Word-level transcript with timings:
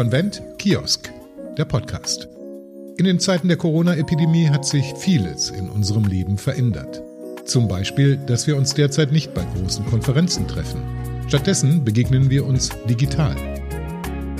Konvent 0.00 0.40
Kiosk, 0.56 1.12
der 1.58 1.66
Podcast. 1.66 2.26
In 2.96 3.04
den 3.04 3.20
Zeiten 3.20 3.48
der 3.48 3.58
Corona-Epidemie 3.58 4.48
hat 4.48 4.64
sich 4.64 4.94
vieles 4.96 5.50
in 5.50 5.68
unserem 5.68 6.06
Leben 6.06 6.38
verändert. 6.38 7.02
Zum 7.44 7.68
Beispiel, 7.68 8.16
dass 8.16 8.46
wir 8.46 8.56
uns 8.56 8.72
derzeit 8.72 9.12
nicht 9.12 9.34
bei 9.34 9.44
großen 9.44 9.84
Konferenzen 9.84 10.48
treffen. 10.48 10.80
Stattdessen 11.28 11.84
begegnen 11.84 12.30
wir 12.30 12.46
uns 12.46 12.70
digital. 12.88 13.36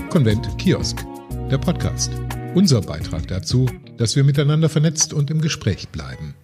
Konvent 0.09 0.48
Kiosk, 0.57 1.04
der 1.50 1.59
Podcast. 1.59 2.11
Unser 2.54 2.80
Beitrag 2.80 3.29
dazu, 3.29 3.66
dass 3.98 4.16
wir 4.16 4.24
miteinander 4.24 4.70
vernetzt 4.70 5.12
und 5.12 5.30
im 5.30 5.42
Gespräch 5.42 5.90
bleiben. 5.90 6.34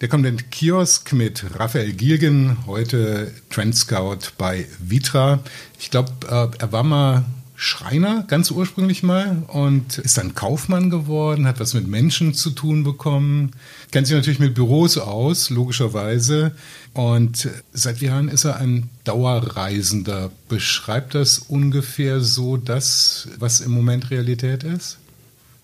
Der 0.00 0.08
Konvent 0.08 0.52
Kiosk 0.52 1.12
mit 1.14 1.44
Raphael 1.58 1.94
Gilgen, 1.94 2.58
heute 2.66 3.32
Trend 3.50 3.74
Scout 3.74 4.34
bei 4.38 4.66
Vitra. 4.78 5.40
Ich 5.80 5.90
glaube, 5.90 6.12
äh, 6.30 6.56
er 6.60 6.70
war 6.70 6.84
mal 6.84 7.24
Schreiner, 7.56 8.24
ganz 8.28 8.50
ursprünglich 8.50 9.02
mal, 9.02 9.42
und 9.48 9.96
ist 9.98 10.18
dann 10.18 10.34
Kaufmann 10.34 10.90
geworden, 10.90 11.46
hat 11.46 11.58
was 11.58 11.72
mit 11.72 11.88
Menschen 11.88 12.34
zu 12.34 12.50
tun 12.50 12.84
bekommen, 12.84 13.52
kennt 13.90 14.06
sich 14.06 14.14
natürlich 14.14 14.38
mit 14.38 14.54
Büros 14.54 14.98
aus, 14.98 15.48
logischerweise. 15.48 16.52
Und 16.92 17.48
seit 17.72 18.00
Jahren 18.02 18.28
ist 18.28 18.44
er 18.44 18.56
ein 18.56 18.90
Dauerreisender. 19.04 20.30
Beschreibt 20.48 21.14
das 21.14 21.38
ungefähr 21.38 22.20
so 22.20 22.58
das, 22.58 23.28
was 23.38 23.60
im 23.60 23.72
Moment 23.72 24.10
Realität 24.10 24.62
ist? 24.62 24.98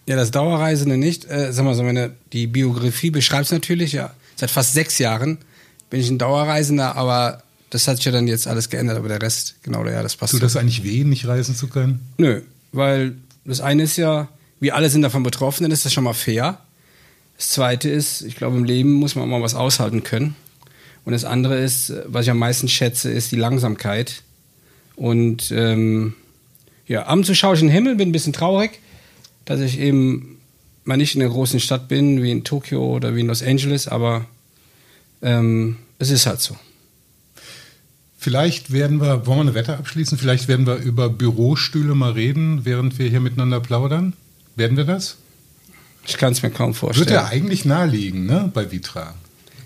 Ja, 0.06 0.16
das 0.16 0.30
Dauerreisende 0.30 0.96
nicht. 0.96 1.30
Äh, 1.30 1.52
sag 1.52 1.64
mal 1.64 1.74
so, 1.74 1.82
meine, 1.82 2.12
die 2.32 2.46
Biografie 2.46 3.10
beschreibt 3.10 3.46
es 3.46 3.52
natürlich, 3.52 3.92
ja. 3.92 4.14
Seit 4.36 4.50
fast 4.50 4.72
sechs 4.72 4.98
Jahren 4.98 5.38
bin 5.90 6.00
ich 6.00 6.08
ein 6.10 6.18
Dauerreisender, 6.18 6.96
aber 6.96 7.42
das 7.72 7.88
hat 7.88 7.96
sich 7.96 8.04
ja 8.04 8.12
dann 8.12 8.26
jetzt 8.26 8.46
alles 8.46 8.68
geändert, 8.68 8.98
aber 8.98 9.08
der 9.08 9.22
Rest, 9.22 9.54
genau, 9.62 9.82
ja, 9.86 10.02
das 10.02 10.16
passt. 10.16 10.32
Tut 10.32 10.42
das 10.42 10.56
eigentlich 10.56 10.84
weh, 10.84 11.04
nicht 11.04 11.26
reisen 11.26 11.54
zu 11.54 11.68
können? 11.68 12.00
Nö, 12.18 12.42
weil 12.70 13.16
das 13.46 13.62
eine 13.62 13.84
ist 13.84 13.96
ja, 13.96 14.28
wir 14.60 14.76
alle 14.76 14.90
sind 14.90 15.00
davon 15.00 15.22
betroffen, 15.22 15.62
dann 15.62 15.72
ist 15.72 15.86
das 15.86 15.92
schon 15.94 16.04
mal 16.04 16.12
fair. 16.12 16.58
Das 17.38 17.48
zweite 17.48 17.88
ist, 17.88 18.20
ich 18.20 18.36
glaube, 18.36 18.58
im 18.58 18.64
Leben 18.64 18.92
muss 18.92 19.14
man 19.14 19.24
auch 19.24 19.28
mal 19.28 19.40
was 19.40 19.54
aushalten 19.54 20.02
können. 20.02 20.36
Und 21.06 21.12
das 21.12 21.24
andere 21.24 21.58
ist, 21.58 21.94
was 22.04 22.26
ich 22.26 22.30
am 22.30 22.38
meisten 22.38 22.68
schätze, 22.68 23.10
ist 23.10 23.32
die 23.32 23.36
Langsamkeit. 23.36 24.22
Und 24.94 25.50
ähm, 25.50 26.12
ja, 26.86 27.06
abends 27.06 27.34
schaue 27.34 27.54
ich 27.54 27.62
in 27.62 27.68
den 27.68 27.74
Himmel, 27.74 27.96
bin 27.96 28.10
ein 28.10 28.12
bisschen 28.12 28.34
traurig, 28.34 28.80
dass 29.46 29.60
ich 29.60 29.78
eben 29.78 30.36
mal 30.84 30.98
nicht 30.98 31.14
in 31.14 31.22
einer 31.22 31.30
großen 31.30 31.58
Stadt 31.58 31.88
bin, 31.88 32.22
wie 32.22 32.32
in 32.32 32.44
Tokio 32.44 32.84
oder 32.84 33.16
wie 33.16 33.20
in 33.20 33.28
Los 33.28 33.42
Angeles, 33.42 33.88
aber 33.88 34.26
ähm, 35.22 35.78
es 35.98 36.10
ist 36.10 36.26
halt 36.26 36.42
so. 36.42 36.54
Vielleicht 38.22 38.72
werden 38.72 39.00
wir, 39.00 39.26
wollen 39.26 39.38
wir 39.38 39.40
eine 39.40 39.54
Wette 39.54 39.76
abschließen? 39.76 40.16
Vielleicht 40.16 40.46
werden 40.46 40.64
wir 40.64 40.76
über 40.76 41.10
Bürostühle 41.10 41.96
mal 41.96 42.12
reden, 42.12 42.64
während 42.64 42.96
wir 43.00 43.08
hier 43.08 43.18
miteinander 43.18 43.58
plaudern. 43.58 44.12
Werden 44.54 44.76
wir 44.76 44.84
das? 44.84 45.16
Ich 46.06 46.18
kann 46.18 46.30
es 46.30 46.40
mir 46.40 46.52
kaum 46.52 46.72
vorstellen. 46.72 47.08
Wird 47.08 47.16
ja 47.16 47.26
eigentlich 47.26 47.64
naheliegen, 47.64 48.26
ne, 48.26 48.48
bei 48.54 48.70
Vitra, 48.70 49.14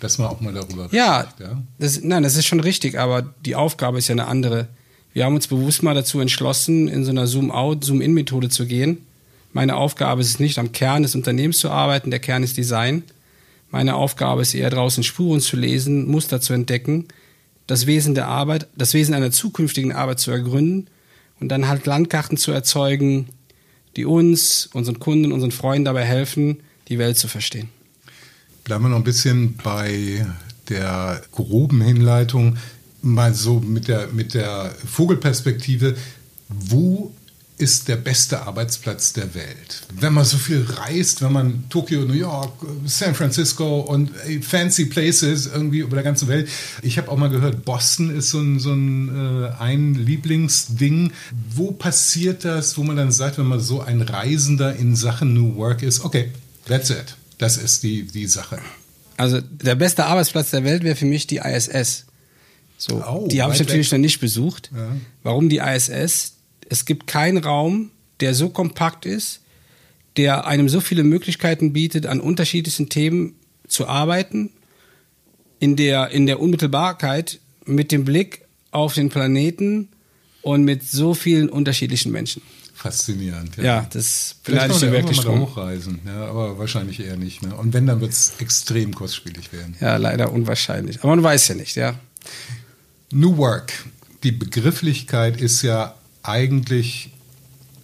dass 0.00 0.16
man 0.16 0.28
auch 0.28 0.40
mal 0.40 0.54
darüber 0.54 0.88
ja, 0.90 1.26
spricht. 1.28 1.40
Ja, 1.40 1.62
das, 1.78 2.00
nein, 2.00 2.22
das 2.22 2.36
ist 2.36 2.46
schon 2.46 2.60
richtig, 2.60 2.98
aber 2.98 3.30
die 3.44 3.56
Aufgabe 3.56 3.98
ist 3.98 4.08
ja 4.08 4.14
eine 4.14 4.26
andere. 4.26 4.68
Wir 5.12 5.26
haben 5.26 5.34
uns 5.34 5.48
bewusst 5.48 5.82
mal 5.82 5.94
dazu 5.94 6.18
entschlossen, 6.20 6.88
in 6.88 7.04
so 7.04 7.10
einer 7.10 7.26
Zoom-out, 7.26 7.84
Zoom-in-Methode 7.84 8.48
zu 8.48 8.64
gehen. 8.64 9.04
Meine 9.52 9.76
Aufgabe 9.76 10.22
ist 10.22 10.28
es 10.28 10.40
nicht, 10.40 10.58
am 10.58 10.72
Kern 10.72 11.02
des 11.02 11.14
Unternehmens 11.14 11.58
zu 11.58 11.68
arbeiten. 11.68 12.10
Der 12.10 12.20
Kern 12.20 12.42
ist 12.42 12.56
Design. 12.56 13.02
Meine 13.70 13.96
Aufgabe 13.96 14.40
ist 14.40 14.54
eher 14.54 14.70
draußen 14.70 15.02
Spuren 15.02 15.42
zu 15.42 15.58
lesen, 15.58 16.06
Muster 16.06 16.40
zu 16.40 16.54
entdecken 16.54 17.06
das 17.66 17.86
Wesen 17.86 18.14
der 18.14 18.28
Arbeit, 18.28 18.68
das 18.76 18.94
Wesen 18.94 19.14
einer 19.14 19.30
zukünftigen 19.30 19.92
Arbeit 19.92 20.20
zu 20.20 20.30
ergründen 20.30 20.88
und 21.40 21.48
dann 21.48 21.68
halt 21.68 21.86
Landkarten 21.86 22.36
zu 22.36 22.52
erzeugen, 22.52 23.28
die 23.96 24.04
uns, 24.04 24.68
unseren 24.72 25.00
Kunden, 25.00 25.32
unseren 25.32 25.52
Freunden 25.52 25.86
dabei 25.86 26.04
helfen, 26.04 26.58
die 26.88 26.98
Welt 26.98 27.18
zu 27.18 27.28
verstehen. 27.28 27.68
Bleiben 28.64 28.84
wir 28.84 28.88
noch 28.90 28.96
ein 28.98 29.04
bisschen 29.04 29.56
bei 29.56 30.26
der 30.68 31.22
groben 31.32 31.80
Hinleitung, 31.80 32.56
mal 33.02 33.34
so 33.34 33.60
mit 33.60 33.88
der, 33.88 34.08
mit 34.08 34.34
der 34.34 34.74
Vogelperspektive. 34.84 35.96
Wo 36.48 37.12
ist 37.58 37.88
der 37.88 37.96
beste 37.96 38.42
Arbeitsplatz 38.42 39.14
der 39.14 39.34
Welt. 39.34 39.82
Wenn 39.98 40.12
man 40.12 40.24
so 40.26 40.36
viel 40.36 40.66
reist, 40.68 41.22
wenn 41.22 41.32
man 41.32 41.64
Tokio, 41.70 42.02
New 42.02 42.12
York, 42.12 42.52
San 42.84 43.14
Francisco 43.14 43.80
und 43.80 44.10
fancy 44.42 44.84
places 44.84 45.46
irgendwie 45.46 45.78
über 45.78 45.96
der 45.96 46.04
ganzen 46.04 46.28
Welt. 46.28 46.48
Ich 46.82 46.98
habe 46.98 47.10
auch 47.10 47.16
mal 47.16 47.30
gehört, 47.30 47.64
Boston 47.64 48.14
ist 48.14 48.28
so 48.30 48.40
ein, 48.40 48.58
so 48.58 48.72
ein, 48.72 49.44
äh, 49.44 49.48
ein 49.58 49.94
Lieblingsding. 49.94 51.12
Wo 51.54 51.72
passiert 51.72 52.44
das, 52.44 52.76
wo 52.76 52.82
man 52.82 52.96
dann 52.96 53.10
sagt, 53.10 53.38
wenn 53.38 53.46
man 53.46 53.60
so 53.60 53.80
ein 53.80 54.02
Reisender 54.02 54.76
in 54.76 54.94
Sachen 54.94 55.32
New 55.32 55.56
Work 55.56 55.82
ist, 55.82 56.04
okay, 56.04 56.32
that's 56.66 56.90
it. 56.90 57.16
Das 57.38 57.56
ist 57.56 57.82
die, 57.82 58.02
die 58.02 58.26
Sache. 58.26 58.58
Also 59.16 59.40
der 59.40 59.76
beste 59.76 60.04
Arbeitsplatz 60.04 60.50
der 60.50 60.64
Welt 60.64 60.84
wäre 60.84 60.96
für 60.96 61.06
mich 61.06 61.26
die 61.26 61.38
ISS. 61.38 62.04
So, 62.76 63.02
oh, 63.02 63.26
die 63.28 63.40
habe 63.40 63.54
ich 63.54 63.60
natürlich 63.60 63.90
noch 63.90 63.98
nicht 63.98 64.20
besucht. 64.20 64.70
Ja. 64.74 64.88
Warum 65.22 65.48
die 65.48 65.58
ISS? 65.58 66.35
Es 66.68 66.84
gibt 66.84 67.06
keinen 67.06 67.38
Raum, 67.38 67.90
der 68.20 68.34
so 68.34 68.48
kompakt 68.48 69.06
ist, 69.06 69.40
der 70.16 70.46
einem 70.46 70.68
so 70.68 70.80
viele 70.80 71.04
Möglichkeiten 71.04 71.72
bietet, 71.72 72.06
an 72.06 72.20
unterschiedlichsten 72.20 72.88
Themen 72.88 73.34
zu 73.68 73.86
arbeiten, 73.86 74.50
in 75.58 75.76
der, 75.76 76.10
in 76.10 76.26
der 76.26 76.40
Unmittelbarkeit 76.40 77.40
mit 77.64 77.92
dem 77.92 78.04
Blick 78.04 78.42
auf 78.70 78.94
den 78.94 79.08
Planeten 79.08 79.88
und 80.42 80.64
mit 80.64 80.84
so 80.84 81.14
vielen 81.14 81.48
unterschiedlichen 81.48 82.12
Menschen. 82.12 82.42
Faszinierend. 82.74 83.56
Ja, 83.56 83.64
ja 83.64 83.86
das 83.90 84.36
vielleicht 84.42 84.76
ich 84.76 84.80
wirklich 84.82 85.24
mal 85.24 85.38
hochreisen, 85.38 86.00
ja, 86.06 86.26
aber 86.26 86.58
wahrscheinlich 86.58 87.00
eher 87.00 87.16
nicht. 87.16 87.42
Ne? 87.42 87.54
Und 87.54 87.72
wenn, 87.72 87.86
dann 87.86 88.00
wird 88.00 88.12
es 88.12 88.34
extrem 88.38 88.94
kostspielig 88.94 89.52
werden. 89.52 89.76
Ja, 89.80 89.96
leider 89.96 90.30
unwahrscheinlich. 90.30 90.98
Aber 91.00 91.16
man 91.16 91.22
weiß 91.22 91.48
ja 91.48 91.54
nicht, 91.54 91.74
ja. 91.76 91.98
New 93.10 93.38
Work. 93.38 93.72
Die 94.22 94.32
Begrifflichkeit 94.32 95.40
ist 95.40 95.62
ja 95.62 95.94
eigentlich, 96.28 97.10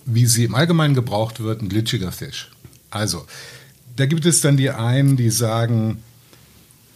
wie 0.05 0.27
sie 0.27 0.45
im 0.45 0.55
Allgemeinen 0.55 0.95
gebraucht 0.95 1.41
wird, 1.41 1.63
ein 1.63 1.69
glitschiger 1.69 2.13
Fisch. 2.13 2.51
Also, 2.91 3.27
da 3.97 4.07
gibt 4.07 4.27
es 4.27 4.41
dann 4.41 4.57
die 4.57 4.71
einen, 4.71 5.17
die 5.17 5.31
sagen, 5.31 6.03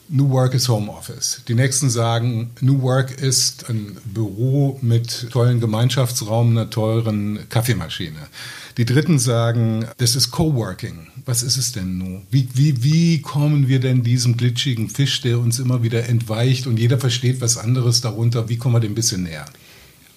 New 0.08 0.30
Work 0.30 0.54
ist 0.54 0.68
Homeoffice. 0.68 1.42
Die 1.48 1.54
nächsten 1.54 1.90
sagen, 1.90 2.50
New 2.60 2.80
Work 2.82 3.20
ist 3.20 3.68
ein 3.68 3.96
Büro 4.04 4.78
mit 4.80 5.30
tollen 5.30 5.58
Gemeinschaftsraum, 5.58 6.50
einer 6.50 6.70
teuren 6.70 7.40
Kaffeemaschine. 7.48 8.28
Die 8.76 8.84
dritten 8.84 9.18
sagen, 9.18 9.86
das 9.98 10.14
ist 10.14 10.30
Coworking. 10.30 11.08
Was 11.24 11.42
ist 11.42 11.56
es 11.56 11.72
denn 11.72 11.98
nun? 11.98 12.26
Wie, 12.30 12.48
wie, 12.54 12.84
wie 12.84 13.20
kommen 13.20 13.66
wir 13.66 13.80
denn 13.80 14.04
diesem 14.04 14.36
glitschigen 14.36 14.88
Fisch, 14.90 15.22
der 15.22 15.40
uns 15.40 15.58
immer 15.58 15.82
wieder 15.82 16.08
entweicht 16.08 16.68
und 16.68 16.78
jeder 16.78 16.98
versteht 16.98 17.40
was 17.40 17.56
anderes 17.56 18.00
darunter, 18.00 18.48
wie 18.48 18.58
kommen 18.58 18.76
wir 18.76 18.80
dem 18.80 18.92
ein 18.92 18.96
bisschen 18.96 19.24
näher? 19.24 19.46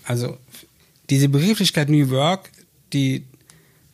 Also 0.03 0.37
diese 1.09 1.29
Begrifflichkeit 1.29 1.89
New 1.89 2.09
Work, 2.09 2.51
die, 2.93 3.25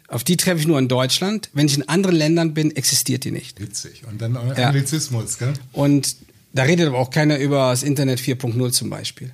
auf 0.08 0.24
die 0.24 0.38
treffe 0.38 0.60
ich 0.60 0.68
nur 0.68 0.80
in 0.80 0.88
Deutschland. 0.88 1.50
Wenn 1.54 1.68
ich 1.68 1.78
in 1.78 1.88
anderen 1.88 2.16
Ländern 2.16 2.54
bin, 2.54 2.76
existiert 2.76 3.24
die 3.24 3.32
nicht. 3.32 3.60
Witzig. 3.60 4.04
Und 4.10 4.22
dann 4.22 4.36
Anglizismus, 4.38 5.40
ja. 5.40 5.48
gell? 5.48 5.56
Und 5.74 6.16
da 6.54 6.64
redet 6.64 6.88
aber 6.88 7.00
auch 7.00 7.10
keiner 7.10 7.38
über 7.38 7.70
das 7.70 7.84
Internet 7.84 8.20
4.0 8.20 8.72
zum 8.72 8.90
Beispiel. 8.90 9.32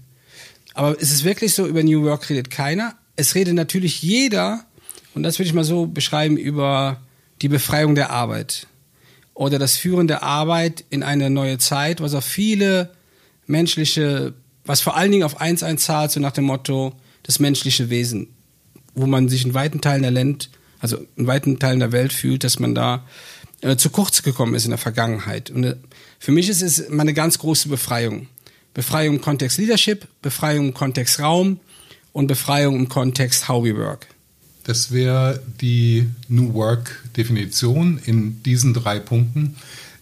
Aber 0.74 1.00
es 1.00 1.12
ist 1.12 1.24
wirklich 1.24 1.54
so, 1.54 1.68
über 1.68 1.84
New 1.84 2.04
Work 2.04 2.30
redet 2.30 2.50
keiner. 2.50 2.96
Es 3.16 3.36
redet 3.36 3.54
natürlich 3.54 4.02
jeder, 4.02 4.66
und 5.14 5.24
das 5.24 5.38
würde 5.38 5.48
ich 5.48 5.54
mal 5.54 5.64
so 5.64 5.86
beschreiben, 5.86 6.38
über 6.38 7.02
die 7.42 7.50
Befreiung 7.50 7.96
der 7.96 8.10
Arbeit 8.10 8.68
oder 9.34 9.60
das 9.60 9.78
Führen 9.78 10.08
der 10.08 10.24
Arbeit 10.24 10.84
in 10.90 11.04
eine 11.04 11.30
neue 11.30 11.58
Zeit, 11.58 12.02
was 12.02 12.14
auf 12.14 12.24
viele 12.24 12.92
menschliche, 13.48 14.34
was 14.66 14.82
vor 14.82 14.96
allen 14.96 15.12
Dingen 15.12 15.24
auf 15.24 15.42
eins 15.42 15.64
einzahlt, 15.64 16.12
so 16.12 16.20
nach 16.20 16.32
dem 16.32 16.46
Motto, 16.46 16.94
das 17.24 17.40
menschliche 17.40 17.90
Wesen, 17.90 18.28
wo 18.94 19.06
man 19.06 19.30
sich 19.30 19.46
in 19.46 19.54
weiten 19.54 19.82
Teilen 19.82 20.02
der 20.02 20.12
Land, 20.12 20.50
also 20.80 20.98
in 21.16 21.28
weiten 21.28 21.60
Teilen 21.60 21.80
der 21.80 21.92
Welt 21.92 22.14
fühlt, 22.14 22.44
dass 22.44 22.60
man 22.60 22.76
da 22.76 23.06
äh, 23.62 23.76
zu 23.78 23.90
kurz 23.90 24.24
gekommen 24.24 24.56
ist 24.56 24.66
in 24.66 24.72
der 24.72 24.78
Vergangenheit. 24.78 25.50
Und 25.50 25.64
äh, 25.64 25.76
für 26.20 26.32
mich 26.32 26.50
ist 26.50 26.62
es 26.62 26.80
immer 26.80 27.02
eine 27.02 27.14
ganz 27.14 27.40
große 27.40 27.70
Befreiung. 27.70 28.28
Befreiung 28.74 29.16
im 29.16 29.22
Kontext 29.22 29.58
Leadership, 29.58 30.08
Befreiung 30.22 30.68
im 30.68 30.74
Kontext 30.74 31.20
Raum 31.20 31.60
und 32.14 32.28
Befreiung 32.28 32.76
im 32.76 32.90
Kontext 32.90 33.48
How 33.48 33.64
we 33.64 33.76
work. 33.76 34.08
Das 34.64 34.92
wäre 34.92 35.42
die 35.60 36.08
New 36.28 36.54
Work 36.54 37.04
Definition 37.18 38.00
in 38.06 38.44
diesen 38.44 38.74
drei 38.74 39.00
Punkten. 39.00 39.56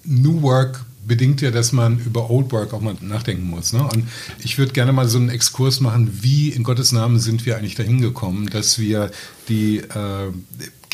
New 0.03 0.41
Work 0.41 0.85
bedingt 1.09 1.41
ja, 1.41 1.51
dass 1.51 1.73
man 1.73 1.99
über 1.99 2.29
Old 2.29 2.53
Work 2.53 2.73
auch 2.73 2.79
mal 2.79 2.95
nachdenken 3.01 3.43
muss. 3.43 3.73
Ne? 3.73 3.83
Und 3.83 4.07
ich 4.41 4.57
würde 4.57 4.71
gerne 4.71 4.93
mal 4.93 5.09
so 5.09 5.17
einen 5.17 5.27
Exkurs 5.27 5.81
machen, 5.81 6.19
wie 6.21 6.49
in 6.49 6.63
Gottes 6.63 6.93
Namen 6.93 7.19
sind 7.19 7.45
wir 7.45 7.57
eigentlich 7.57 7.75
dahin 7.75 7.99
gekommen, 7.99 8.47
dass 8.49 8.79
wir 8.79 9.11
die 9.49 9.79
äh, 9.79 10.31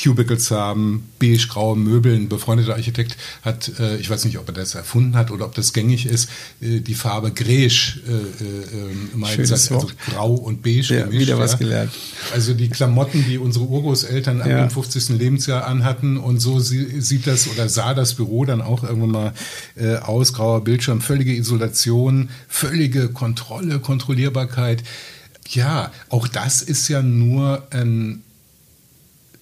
Cubicles 0.02 0.52
haben, 0.52 1.10
beige-graue 1.20 1.78
Möbel. 1.78 2.16
Ein 2.16 2.30
befreundeter 2.30 2.74
Architekt 2.74 3.18
hat, 3.44 3.72
äh, 3.80 3.98
ich 3.98 4.10
weiß 4.10 4.26
nicht, 4.26 4.38
ob 4.38 4.48
er 4.48 4.54
das 4.54 4.76
erfunden 4.76 5.16
hat 5.16 5.32
oder 5.32 5.46
ob 5.46 5.56
das 5.56 5.74
gängig 5.74 6.06
ist, 6.06 6.30
äh, 6.62 6.80
die 6.80 6.96
Farbe 6.96 7.30
Grège 7.30 8.00
äh, 8.08 8.12
äh, 8.12 9.16
mal 9.16 9.36
gesagt, 9.36 9.72
also 9.72 9.90
grau 10.10 10.34
und 10.34 10.62
beige 10.64 10.96
ja, 10.96 11.06
gemischt. 11.06 11.22
Wieder 11.22 11.40
was 11.40 11.54
ja. 11.54 11.58
gelernt. 11.58 11.92
Also 12.34 12.54
die 12.54 12.70
Klamotten, 12.70 13.26
die 13.28 13.38
unsere 13.38 13.66
Urgroßeltern 13.66 14.40
ja. 14.40 14.62
dem 14.62 14.70
50. 14.70 15.10
Lebensjahr 15.10 15.66
anhatten 15.66 16.18
und 16.18 16.40
so 16.40 16.60
sieht 16.60 17.28
das 17.28 17.48
oder 17.48 17.70
sah 17.70 17.94
das 17.94 18.16
Büro 18.16 18.46
dann 18.46 18.62
auch 18.62 18.84
irgendwann 18.84 19.12
mal 19.12 19.34
äh, 19.76 19.96
aus, 19.96 20.34
grauer 20.34 20.64
Bildschirm, 20.64 21.02
völlige 21.02 21.34
Isolation, 21.34 22.30
völlige 22.48 23.10
Kontrolle, 23.10 23.80
Kontrollierbarkeit. 23.80 24.84
Ja, 25.50 25.92
auch 26.10 26.28
das 26.28 26.62
ist 26.62 26.88
ja 26.88 27.02
nur 27.02 27.68
ein 27.70 28.25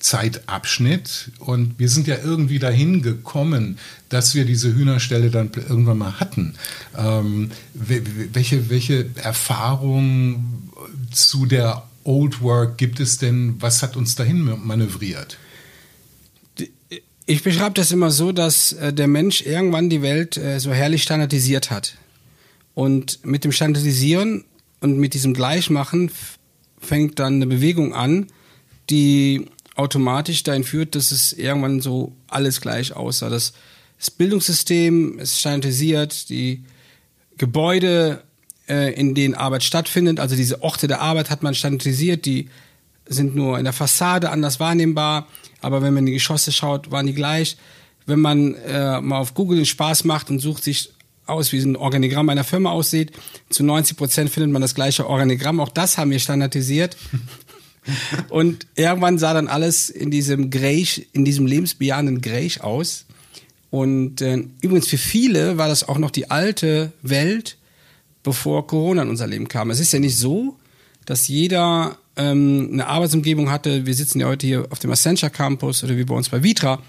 Zeitabschnitt 0.04 1.32
und 1.40 1.80
wir 1.80 1.88
sind 1.88 2.08
ja 2.08 2.18
irgendwie 2.22 2.60
dahin 2.60 3.02
gekommen, 3.02 3.80
dass 4.10 4.36
wir 4.36 4.44
diese 4.44 4.76
Hühnerstelle 4.76 5.30
dann 5.32 5.50
irgendwann 5.56 5.98
mal 5.98 6.20
hatten. 6.20 6.56
Ähm, 6.98 7.52
welche, 7.74 8.70
welche 8.70 9.10
Erfahrungen 9.16 10.70
zu 11.12 11.46
der 11.46 11.84
Old 12.04 12.42
Work 12.42 12.78
gibt 12.78 13.00
es 13.00 13.18
denn? 13.18 13.56
Was 13.60 13.82
hat 13.82 13.96
uns 13.96 14.16
dahin 14.16 14.44
manövriert? 14.64 15.38
Ich 17.26 17.42
beschreibe 17.42 17.76
das 17.76 17.94
immer 17.94 18.12
so, 18.12 18.34
dass 18.34 18.74
äh, 18.74 18.92
der 18.92 19.08
Mensch 19.08 19.42
irgendwann 19.42 19.90
die 19.90 20.02
Welt 20.02 20.36
äh, 20.36 20.60
so 20.60 20.74
herrlich 20.74 21.04
standardisiert 21.04 21.72
hat. 21.72 21.96
Und 22.74 23.26
mit 23.26 23.46
dem 23.46 23.54
Standardisieren 23.54 24.44
und 24.82 24.98
mit 24.98 25.14
diesem 25.14 25.34
Gleichmachen 25.34 26.12
fängt 26.82 27.20
dann 27.20 27.36
eine 27.36 27.48
Bewegung 27.48 27.94
an, 27.94 28.28
die 28.90 29.46
automatisch 29.76 30.44
dahin 30.44 30.64
führt, 30.64 30.96
dass 30.96 31.12
es 31.12 31.34
irgendwann 31.34 31.82
so 31.82 32.14
alles 32.28 32.62
gleich 32.62 32.94
aussah. 32.94 33.30
Das, 33.30 33.54
das 33.98 34.12
Bildungssystem 34.12 35.20
ist 35.20 35.40
standardisiert, 35.40 36.30
die 36.30 36.64
Gebäude, 37.38 38.24
äh, 38.68 38.94
in 38.94 39.16
denen 39.16 39.34
Arbeit 39.34 39.64
stattfindet, 39.64 40.20
also 40.20 40.36
diese 40.36 40.62
Orte 40.62 40.88
der 40.88 41.02
Arbeit 41.02 41.30
hat 41.30 41.44
man 41.44 41.56
standardisiert, 41.56 42.26
die 42.26 42.50
sind 43.06 43.36
nur 43.36 43.58
in 43.58 43.66
der 43.66 43.74
Fassade 43.74 44.30
anders 44.30 44.60
wahrnehmbar, 44.60 45.28
aber 45.62 45.82
wenn 45.82 45.94
man 45.94 46.04
in 46.04 46.08
die 46.08 46.14
Geschosse 46.14 46.52
schaut, 46.52 46.92
waren 46.92 47.08
die 47.08 47.14
gleich. 47.14 47.58
Wenn 48.06 48.20
man 48.20 48.56
äh, 48.56 49.02
mal 49.02 49.20
auf 49.20 49.34
Google 49.34 49.58
den 49.58 49.66
Spaß 49.66 50.04
macht 50.04 50.30
und 50.30 50.40
sucht 50.40 50.64
sich 50.64 50.92
aus, 51.26 51.52
wie 51.54 51.60
ein 51.60 51.76
Organigramm 51.76 52.30
einer 52.30 52.44
Firma 52.44 52.72
aussieht, 52.72 53.14
zu 53.50 53.64
90 53.64 53.98
Prozent 53.98 54.30
findet 54.30 54.52
man 54.52 54.62
das 54.62 54.76
gleiche 54.76 55.08
Organigramm. 55.08 55.60
Auch 55.60 55.70
das 55.70 55.98
haben 55.98 56.12
wir 56.12 56.20
standardisiert. 56.20 56.98
Und 58.30 58.68
irgendwann 58.76 59.18
sah 59.18 59.34
dann 59.34 59.48
alles 59.48 59.90
in 59.90 60.12
diesem 60.12 60.50
Gräch, 60.50 61.08
in 61.14 61.26
diesem 61.26 61.46
lebensbejahenden 61.46 62.22
Gräch 62.22 62.64
aus. 62.64 63.06
Und 63.70 64.22
äh, 64.22 64.44
übrigens 64.62 64.88
für 64.88 64.98
viele 64.98 65.58
war 65.58 65.68
das 65.68 65.88
auch 65.88 65.98
noch 65.98 66.12
die 66.12 66.30
alte 66.30 66.92
Welt, 67.02 67.58
bevor 68.22 68.68
Corona 68.68 69.02
in 69.02 69.10
unser 69.10 69.28
Leben 69.28 69.48
kam. 69.48 69.70
Es 69.70 69.80
ist 69.80 69.92
ja 69.94 70.00
nicht 70.00 70.18
so, 70.18 70.58
dass 71.06 71.28
jeder 71.28 71.98
ähm, 72.16 72.70
eine 72.72 72.88
Arbeitsumgebung 72.88 73.50
hatte. 73.50 73.86
Wir 73.86 73.94
sitzen 73.94 74.20
ja 74.20 74.28
heute 74.28 74.48
hier 74.48 74.68
auf 74.70 74.80
dem 74.80 74.92
Accenture 74.92 75.32
Campus 75.32 75.84
oder 75.84 75.98
wie 75.98 76.04
bei 76.04 76.16
uns 76.16 76.30
bei 76.30 76.44
Vitra 76.44 76.82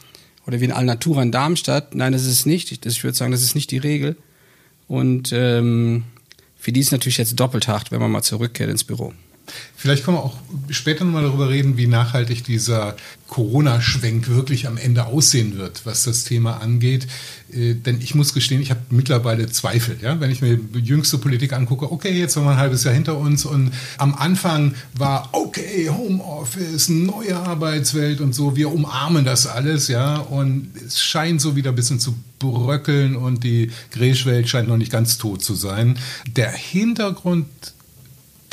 oder 0.47 0.61
wie 0.61 0.65
in 0.65 0.73
Alnatura 0.73 1.23
in 1.23 1.33
Darmstadt. 1.33 1.95
Nein, 1.95 2.13
das 2.13 2.23
ist 2.23 2.33
es 2.33 2.47
nicht. 2.47 2.71
Ich, 2.87 3.05
würde 3.05 3.17
sagen, 3.17 3.33
das 3.33 3.43
ist 3.43 3.55
nicht 3.55 3.71
die 3.71 3.79
Regel. 3.79 4.17
Und 4.87 5.33
ähm, 5.33 6.05
für 6.57 6.73
die 6.73 6.81
ist 6.81 6.93
natürlich 6.93 7.19
jetzt 7.19 7.39
doppelt 7.41 7.69
hart, 7.69 7.91
wenn 7.91 8.01
man 8.01 8.11
mal 8.11 8.23
zurückkehrt 8.23 8.71
ins 8.71 8.85
Büro. 8.85 9.13
Vielleicht 9.85 10.07
können 10.07 10.17
wir 10.17 10.23
auch 10.23 10.39
später 10.71 11.05
nochmal 11.05 11.25
darüber 11.25 11.51
reden, 11.51 11.77
wie 11.77 11.87
nachhaltig 11.87 12.43
dieser 12.43 12.97
Corona-Schwenk 13.29 14.31
wirklich 14.31 14.67
am 14.67 14.79
Ende 14.79 15.05
aussehen 15.05 15.59
wird, 15.59 15.85
was 15.85 16.05
das 16.05 16.25
Thema 16.25 16.63
angeht. 16.63 17.07
Äh, 17.53 17.75
denn 17.75 18.01
ich 18.01 18.15
muss 18.15 18.33
gestehen, 18.33 18.63
ich 18.63 18.71
habe 18.71 18.81
mittlerweile 18.89 19.47
Zweifel. 19.51 19.99
Ja? 20.01 20.19
Wenn 20.21 20.31
ich 20.31 20.41
mir 20.41 20.59
jüngste 20.73 21.19
Politik 21.19 21.53
angucke, 21.53 21.93
okay, 21.93 22.19
jetzt 22.19 22.35
haben 22.35 22.45
wir 22.45 22.53
ein 22.53 22.57
halbes 22.57 22.85
Jahr 22.85 22.95
hinter 22.95 23.19
uns 23.19 23.45
und 23.45 23.73
am 23.99 24.15
Anfang 24.15 24.75
war, 24.95 25.29
okay, 25.33 25.91
Homeoffice, 25.91 26.89
neue 26.89 27.37
Arbeitswelt 27.37 28.23
und 28.23 28.35
so, 28.35 28.57
wir 28.57 28.73
umarmen 28.73 29.27
das 29.27 29.47
alles. 29.47 29.89
ja. 29.89 30.17
Und 30.17 30.71
es 30.87 30.99
scheint 30.99 31.43
so 31.43 31.57
wieder 31.57 31.73
ein 31.73 31.77
bisschen 31.77 32.01
zu 32.01 32.15
bröckeln 32.39 33.17
und 33.17 33.45
die 33.45 33.71
Gräschwelt 33.91 34.49
scheint 34.49 34.67
noch 34.67 34.79
nicht 34.79 34.91
ganz 34.91 35.19
tot 35.19 35.45
zu 35.45 35.55
sein. 35.55 35.99
Der 36.27 36.53
Hintergrund 36.53 37.45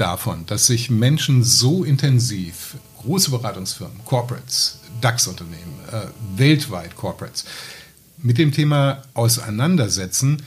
davon, 0.02 0.46
dass 0.48 0.68
sich 0.68 0.90
Menschen 0.90 1.44
so 1.44 1.84
intensiv, 1.84 2.76
große 3.02 3.30
Beratungsfirmen, 3.30 4.04
Corporates, 4.06 4.80
DAX-Unternehmen, 5.00 5.80
äh, 5.92 6.02
weltweit 6.38 6.96
Corporates, 6.96 7.46
mit 8.18 8.38
dem 8.38 8.52
Thema 8.52 9.04
auseinandersetzen, 9.14 10.42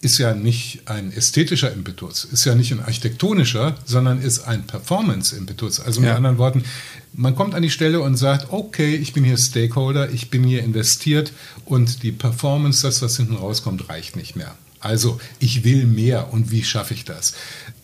ist 0.00 0.18
ja 0.18 0.34
nicht 0.34 0.88
ein 0.88 1.12
ästhetischer 1.12 1.72
Impetus, 1.72 2.24
ist 2.24 2.46
ja 2.46 2.54
nicht 2.54 2.72
ein 2.72 2.80
architektonischer, 2.80 3.76
sondern 3.84 4.22
ist 4.22 4.46
ein 4.46 4.66
Performance-Impetus. 4.66 5.80
Also 5.80 6.00
mit 6.00 6.08
ja. 6.08 6.16
anderen 6.16 6.38
Worten, 6.38 6.64
man 7.12 7.34
kommt 7.34 7.54
an 7.54 7.62
die 7.62 7.70
Stelle 7.70 8.00
und 8.00 8.16
sagt, 8.16 8.50
okay, 8.50 8.94
ich 8.94 9.12
bin 9.12 9.24
hier 9.24 9.36
Stakeholder, 9.36 10.10
ich 10.10 10.30
bin 10.30 10.44
hier 10.44 10.62
investiert 10.62 11.32
und 11.66 12.02
die 12.02 12.12
Performance, 12.12 12.82
das, 12.82 13.02
was 13.02 13.16
hinten 13.16 13.34
rauskommt, 13.34 13.90
reicht 13.90 14.16
nicht 14.16 14.36
mehr. 14.36 14.54
Also 14.80 15.20
ich 15.38 15.64
will 15.64 15.84
mehr 15.84 16.32
und 16.32 16.50
wie 16.50 16.64
schaffe 16.64 16.94
ich 16.94 17.04
das? 17.04 17.34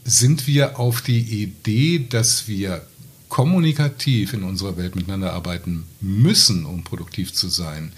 Sind 0.09 0.47
wir 0.47 0.79
auf 0.79 1.03
die 1.03 1.43
Idee, 1.43 2.07
dass 2.09 2.47
wir 2.47 2.87
kommunikativ 3.29 4.35
in 4.35 4.45
unserer 4.45 4.77
Welt 4.77 4.95
miteinander 4.95 5.33
arbeiten 5.33 5.85
müssen, 6.01 6.65
um 6.65 6.85
produktiv 6.85 7.33
zu 7.33 7.49
sein, 7.49 7.93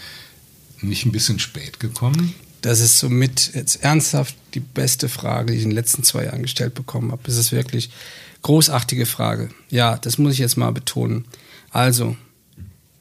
nicht 0.80 1.04
ein 1.04 1.12
bisschen 1.12 1.38
spät 1.38 1.80
gekommen? 1.80 2.34
Das 2.62 2.80
ist 2.80 2.98
somit 2.98 3.52
jetzt 3.54 3.84
ernsthaft 3.84 4.34
die 4.54 4.60
beste 4.60 5.10
Frage, 5.10 5.52
die 5.52 5.58
ich 5.58 5.64
in 5.64 5.68
den 5.68 5.76
letzten 5.76 6.02
zwei 6.02 6.24
Jahren 6.24 6.42
gestellt 6.42 6.72
bekommen 6.72 7.12
habe. 7.12 7.22
Das 7.24 7.36
ist 7.36 7.52
wirklich 7.52 7.90
großartige 8.40 9.04
Frage. 9.04 9.50
Ja, 9.68 9.98
das 9.98 10.16
muss 10.16 10.32
ich 10.32 10.38
jetzt 10.38 10.56
mal 10.56 10.72
betonen. 10.72 11.26
Also, 11.70 12.16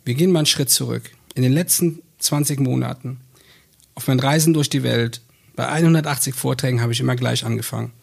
wir 0.04 0.16
gehen 0.16 0.34
mal 0.34 0.40
einen 0.40 0.48
Schritt 0.48 0.70
zurück. 0.70 1.10
In 1.34 1.44
den 1.44 1.54
letzten 1.54 2.02
20 2.20 2.60
Monaten 2.60 3.22
auf 3.96 4.08
meinen 4.08 4.20
Reisen 4.20 4.54
durch 4.54 4.70
die 4.70 4.84
Welt 4.84 5.22
bei 5.56 5.68
180 5.68 6.36
Vorträgen 6.36 6.82
habe 6.82 6.92
ich 6.92 7.00
immer 7.00 7.16
gleich 7.16 7.46
angefangen. 7.46 7.94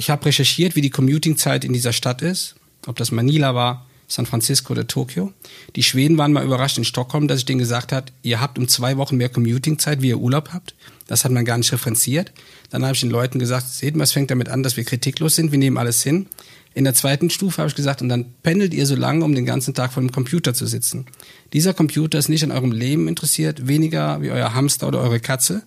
Ich 0.00 0.08
habe 0.08 0.24
recherchiert, 0.24 0.76
wie 0.76 0.80
die 0.80 0.88
Commuting-Zeit 0.88 1.62
in 1.62 1.74
dieser 1.74 1.92
Stadt 1.92 2.22
ist, 2.22 2.54
ob 2.86 2.96
das 2.96 3.12
Manila 3.12 3.54
war, 3.54 3.84
San 4.08 4.24
Francisco 4.24 4.72
oder 4.72 4.86
Tokio. 4.86 5.34
Die 5.76 5.82
Schweden 5.82 6.16
waren 6.16 6.32
mal 6.32 6.42
überrascht 6.42 6.78
in 6.78 6.84
Stockholm, 6.84 7.28
dass 7.28 7.40
ich 7.40 7.44
denen 7.44 7.58
gesagt 7.58 7.92
habe, 7.92 8.06
ihr 8.22 8.40
habt 8.40 8.58
um 8.58 8.66
zwei 8.66 8.96
Wochen 8.96 9.18
mehr 9.18 9.28
Commuting-Zeit, 9.28 10.00
wie 10.00 10.08
ihr 10.08 10.18
Urlaub 10.18 10.54
habt. 10.54 10.74
Das 11.06 11.26
hat 11.26 11.32
man 11.32 11.44
gar 11.44 11.58
nicht 11.58 11.70
referenziert. 11.70 12.32
Dann 12.70 12.82
habe 12.82 12.94
ich 12.94 13.00
den 13.00 13.10
Leuten 13.10 13.38
gesagt, 13.38 13.68
seht 13.68 13.94
mal, 13.94 14.04
es 14.04 14.12
fängt 14.12 14.30
damit 14.30 14.48
an, 14.48 14.62
dass 14.62 14.78
wir 14.78 14.84
kritiklos 14.84 15.36
sind, 15.36 15.52
wir 15.52 15.58
nehmen 15.58 15.76
alles 15.76 16.02
hin. 16.02 16.28
In 16.72 16.84
der 16.84 16.94
zweiten 16.94 17.28
Stufe 17.28 17.58
habe 17.58 17.68
ich 17.68 17.74
gesagt, 17.74 18.00
und 18.00 18.08
dann 18.08 18.32
pendelt 18.42 18.72
ihr 18.72 18.86
so 18.86 18.96
lange, 18.96 19.22
um 19.22 19.34
den 19.34 19.44
ganzen 19.44 19.74
Tag 19.74 19.92
vor 19.92 20.02
dem 20.02 20.12
Computer 20.12 20.54
zu 20.54 20.66
sitzen. 20.66 21.04
Dieser 21.52 21.74
Computer 21.74 22.18
ist 22.18 22.30
nicht 22.30 22.42
an 22.42 22.52
eurem 22.52 22.72
Leben 22.72 23.06
interessiert, 23.06 23.68
weniger 23.68 24.22
wie 24.22 24.30
euer 24.30 24.54
Hamster 24.54 24.88
oder 24.88 25.00
eure 25.00 25.20
Katze. 25.20 25.64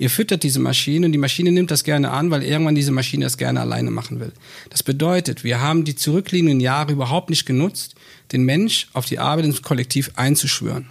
Ihr 0.00 0.10
füttert 0.10 0.44
diese 0.44 0.60
Maschine 0.60 1.06
und 1.06 1.12
die 1.12 1.18
Maschine 1.18 1.50
nimmt 1.50 1.72
das 1.72 1.82
gerne 1.82 2.12
an, 2.12 2.30
weil 2.30 2.44
irgendwann 2.44 2.76
diese 2.76 2.92
Maschine 2.92 3.26
das 3.26 3.36
gerne 3.36 3.60
alleine 3.60 3.90
machen 3.90 4.20
will. 4.20 4.32
Das 4.70 4.84
bedeutet, 4.84 5.42
wir 5.42 5.60
haben 5.60 5.84
die 5.84 5.96
zurückliegenden 5.96 6.60
Jahre 6.60 6.92
überhaupt 6.92 7.30
nicht 7.30 7.46
genutzt, 7.46 7.96
den 8.30 8.44
Mensch 8.44 8.88
auf 8.92 9.06
die 9.06 9.18
Arbeit 9.18 9.46
ins 9.46 9.62
Kollektiv 9.62 10.12
einzuschwören. 10.14 10.88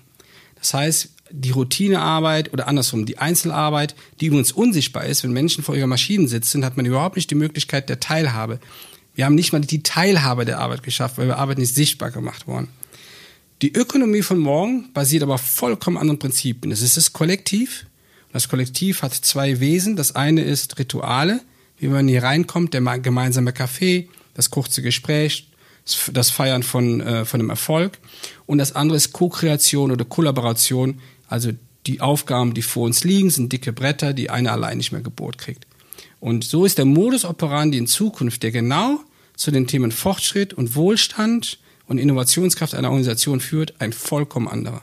Das 0.55 0.73
heißt, 0.73 1.09
die 1.31 1.51
Routinearbeit 1.51 2.51
oder 2.51 2.67
andersrum, 2.67 3.05
die 3.05 3.17
Einzelarbeit, 3.17 3.95
die 4.19 4.27
übrigens 4.27 4.51
unsichtbar 4.51 5.05
ist, 5.05 5.23
wenn 5.23 5.31
Menschen 5.31 5.63
vor 5.63 5.75
ihrer 5.75 5.87
Maschine 5.87 6.27
sitzen, 6.27 6.65
hat 6.65 6.75
man 6.75 6.85
überhaupt 6.85 7.15
nicht 7.15 7.31
die 7.31 7.35
Möglichkeit 7.35 7.89
der 7.89 8.01
Teilhabe. 8.01 8.59
Wir 9.15 9.25
haben 9.25 9.35
nicht 9.35 9.53
mal 9.53 9.61
die 9.61 9.83
Teilhabe 9.83 10.45
der 10.45 10.59
Arbeit 10.59 10.83
geschafft, 10.83 11.17
weil 11.17 11.27
wir 11.27 11.37
Arbeit 11.37 11.57
nicht 11.57 11.73
sichtbar 11.73 12.11
gemacht 12.11 12.45
worden. 12.45 12.67
Die 13.61 13.73
Ökonomie 13.73 14.21
von 14.21 14.37
morgen 14.37 14.93
basiert 14.93 15.23
aber 15.23 15.35
auf 15.35 15.41
vollkommen 15.41 15.97
anderen 15.97 16.19
Prinzipien. 16.19 16.71
Es 16.71 16.81
ist 16.81 16.95
das 16.97 17.13
Kollektiv, 17.13 17.86
das 18.33 18.49
Kollektiv 18.49 19.01
hat 19.01 19.13
zwei 19.13 19.59
Wesen. 19.59 19.95
Das 19.95 20.15
eine 20.15 20.41
ist 20.41 20.77
Rituale, 20.79 21.41
wie 21.77 21.87
man 21.87 22.07
hier 22.07 22.23
reinkommt, 22.23 22.73
der 22.73 22.81
gemeinsame 22.99 23.53
Kaffee, 23.53 24.09
das 24.33 24.49
kurze 24.49 24.81
Gespräch, 24.81 25.49
das 26.11 26.29
Feiern 26.29 26.63
von, 26.63 27.01
äh, 27.01 27.25
von 27.25 27.39
einem 27.39 27.49
Erfolg. 27.49 27.97
Und 28.45 28.57
das 28.57 28.75
andere 28.75 28.97
ist 28.97 29.13
Co-Kreation 29.13 29.91
oder 29.91 30.05
Kollaboration, 30.05 30.99
also 31.27 31.51
die 31.85 32.01
Aufgaben, 32.01 32.53
die 32.53 32.61
vor 32.61 32.85
uns 32.85 33.03
liegen, 33.03 33.29
sind 33.29 33.53
dicke 33.53 33.71
Bretter, 33.71 34.13
die 34.13 34.29
einer 34.29 34.51
allein 34.51 34.77
nicht 34.77 34.91
mehr 34.91 35.01
gebohrt 35.01 35.37
kriegt. 35.37 35.65
Und 36.19 36.43
so 36.43 36.65
ist 36.65 36.77
der 36.77 36.85
Modus 36.85 37.25
operandi 37.25 37.77
in 37.77 37.87
Zukunft, 37.87 38.43
der 38.43 38.51
genau 38.51 38.99
zu 39.35 39.51
den 39.51 39.67
Themen 39.67 39.91
Fortschritt 39.91 40.53
und 40.53 40.75
Wohlstand 40.75 41.59
und 41.85 41.99
Innovationskraft 41.99 42.75
einer 42.75 42.89
Organisation 42.89 43.39
führt, 43.39 43.75
ein 43.79 43.93
vollkommen 43.93 44.47
anderer. 44.47 44.81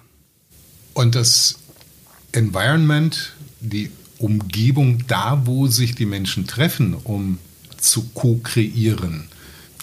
Und 0.94 1.14
das 1.14 1.58
Environment, 2.35 3.33
die 3.61 3.91
Umgebung 4.19 5.07
da, 5.07 5.43
wo 5.45 5.67
sich 5.67 5.95
die 5.95 6.07
Menschen 6.07 6.47
treffen, 6.47 6.95
um 6.95 7.38
zu 7.76 8.05
co-kreieren, 8.14 9.29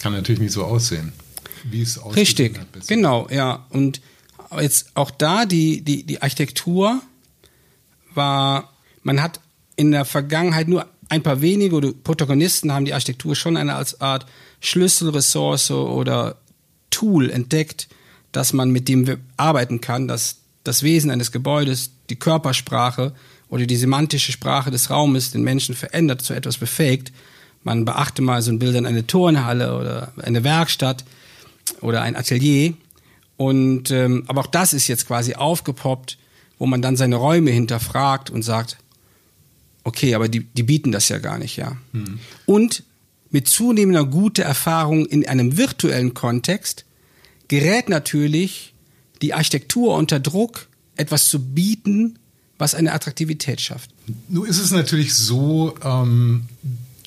kann 0.00 0.12
natürlich 0.12 0.40
nicht 0.40 0.52
so 0.52 0.64
aussehen, 0.64 1.12
wie 1.64 1.82
es 1.82 1.98
aussieht. 1.98 2.16
Richtig, 2.16 2.60
genau, 2.88 3.28
ja. 3.30 3.66
Und 3.70 4.00
jetzt 4.60 4.90
auch 4.94 5.10
da, 5.10 5.46
die, 5.46 5.82
die, 5.82 6.02
die 6.04 6.20
Architektur 6.20 7.00
war, 8.14 8.72
man 9.02 9.22
hat 9.22 9.40
in 9.76 9.92
der 9.92 10.04
Vergangenheit 10.04 10.68
nur 10.68 10.86
ein 11.08 11.22
paar 11.22 11.40
wenige 11.40 11.76
oder 11.76 11.92
Protagonisten 11.92 12.72
haben 12.72 12.84
die 12.84 12.94
Architektur 12.94 13.34
schon 13.36 13.56
eine 13.56 13.74
als 13.74 14.00
Art 14.00 14.26
Schlüsselressource 14.60 15.70
oder 15.70 16.36
Tool 16.90 17.30
entdeckt, 17.30 17.88
dass 18.32 18.52
man 18.52 18.70
mit 18.70 18.88
dem 18.88 19.18
arbeiten 19.36 19.80
kann, 19.80 20.08
dass 20.08 20.38
das 20.64 20.82
Wesen 20.82 21.10
eines 21.10 21.32
Gebäudes, 21.32 21.90
die 22.12 22.18
Körpersprache 22.18 23.14
oder 23.48 23.64
die 23.66 23.76
semantische 23.76 24.32
Sprache 24.32 24.70
des 24.70 24.90
Raumes 24.90 25.30
den 25.32 25.42
Menschen 25.42 25.74
verändert, 25.74 26.20
zu 26.20 26.34
etwas 26.34 26.58
befähigt. 26.58 27.10
Man 27.64 27.86
beachte 27.86 28.20
mal 28.20 28.42
so 28.42 28.52
ein 28.52 28.58
Bild 28.58 28.76
in 28.76 28.86
eine 28.86 29.06
Turnhalle 29.06 29.78
oder 29.78 30.12
eine 30.22 30.44
Werkstatt 30.44 31.04
oder 31.80 32.02
ein 32.02 32.16
Atelier. 32.16 32.74
Und 33.38 33.90
ähm, 33.90 34.24
aber 34.26 34.42
auch 34.42 34.46
das 34.46 34.74
ist 34.74 34.88
jetzt 34.88 35.06
quasi 35.06 35.34
aufgepoppt, 35.34 36.18
wo 36.58 36.66
man 36.66 36.82
dann 36.82 36.96
seine 36.96 37.16
Räume 37.16 37.50
hinterfragt 37.50 38.28
und 38.28 38.42
sagt, 38.42 38.76
okay, 39.84 40.14
aber 40.14 40.28
die, 40.28 40.40
die 40.40 40.62
bieten 40.62 40.92
das 40.92 41.08
ja 41.08 41.18
gar 41.18 41.38
nicht, 41.38 41.56
ja. 41.56 41.76
Hm. 41.92 42.20
Und 42.46 42.84
mit 43.30 43.48
zunehmender 43.48 44.04
guter 44.04 44.44
Erfahrung 44.44 45.06
in 45.06 45.26
einem 45.26 45.56
virtuellen 45.56 46.12
Kontext 46.12 46.84
gerät 47.48 47.88
natürlich 47.88 48.74
die 49.22 49.32
Architektur 49.32 49.94
unter 49.96 50.20
Druck, 50.20 50.68
etwas 50.96 51.28
zu 51.28 51.40
bieten, 51.40 52.18
was 52.58 52.74
eine 52.74 52.92
Attraktivität 52.92 53.60
schafft. 53.60 53.90
Nun 54.28 54.46
ist 54.46 54.58
es 54.58 54.70
natürlich 54.70 55.14
so, 55.14 55.74
ähm, 55.82 56.44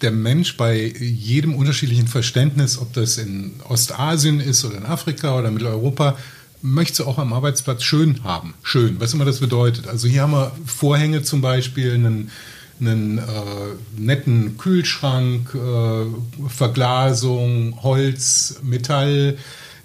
der 0.01 0.11
Mensch 0.11 0.57
bei 0.57 0.93
jedem 0.99 1.55
unterschiedlichen 1.55 2.07
Verständnis, 2.07 2.77
ob 2.77 2.93
das 2.93 3.17
in 3.17 3.53
Ostasien 3.67 4.39
ist 4.39 4.65
oder 4.65 4.77
in 4.77 4.85
Afrika 4.85 5.37
oder 5.37 5.51
Mitteleuropa, 5.51 6.17
möchte 6.61 7.05
auch 7.05 7.17
am 7.17 7.31
Arbeitsplatz 7.31 7.83
schön 7.83 8.23
haben. 8.23 8.53
Schön, 8.63 8.99
was 8.99 9.13
immer 9.13 9.25
das 9.25 9.39
bedeutet. 9.39 9.87
Also 9.87 10.07
hier 10.07 10.23
haben 10.23 10.31
wir 10.33 10.51
Vorhänge 10.65 11.21
zum 11.21 11.41
Beispiel, 11.41 11.93
einen, 11.93 12.31
einen 12.79 13.19
äh, 13.19 13.21
netten 13.97 14.57
Kühlschrank, 14.57 15.55
äh, 15.55 16.49
Verglasung, 16.49 17.81
Holz, 17.83 18.59
Metall, 18.63 19.37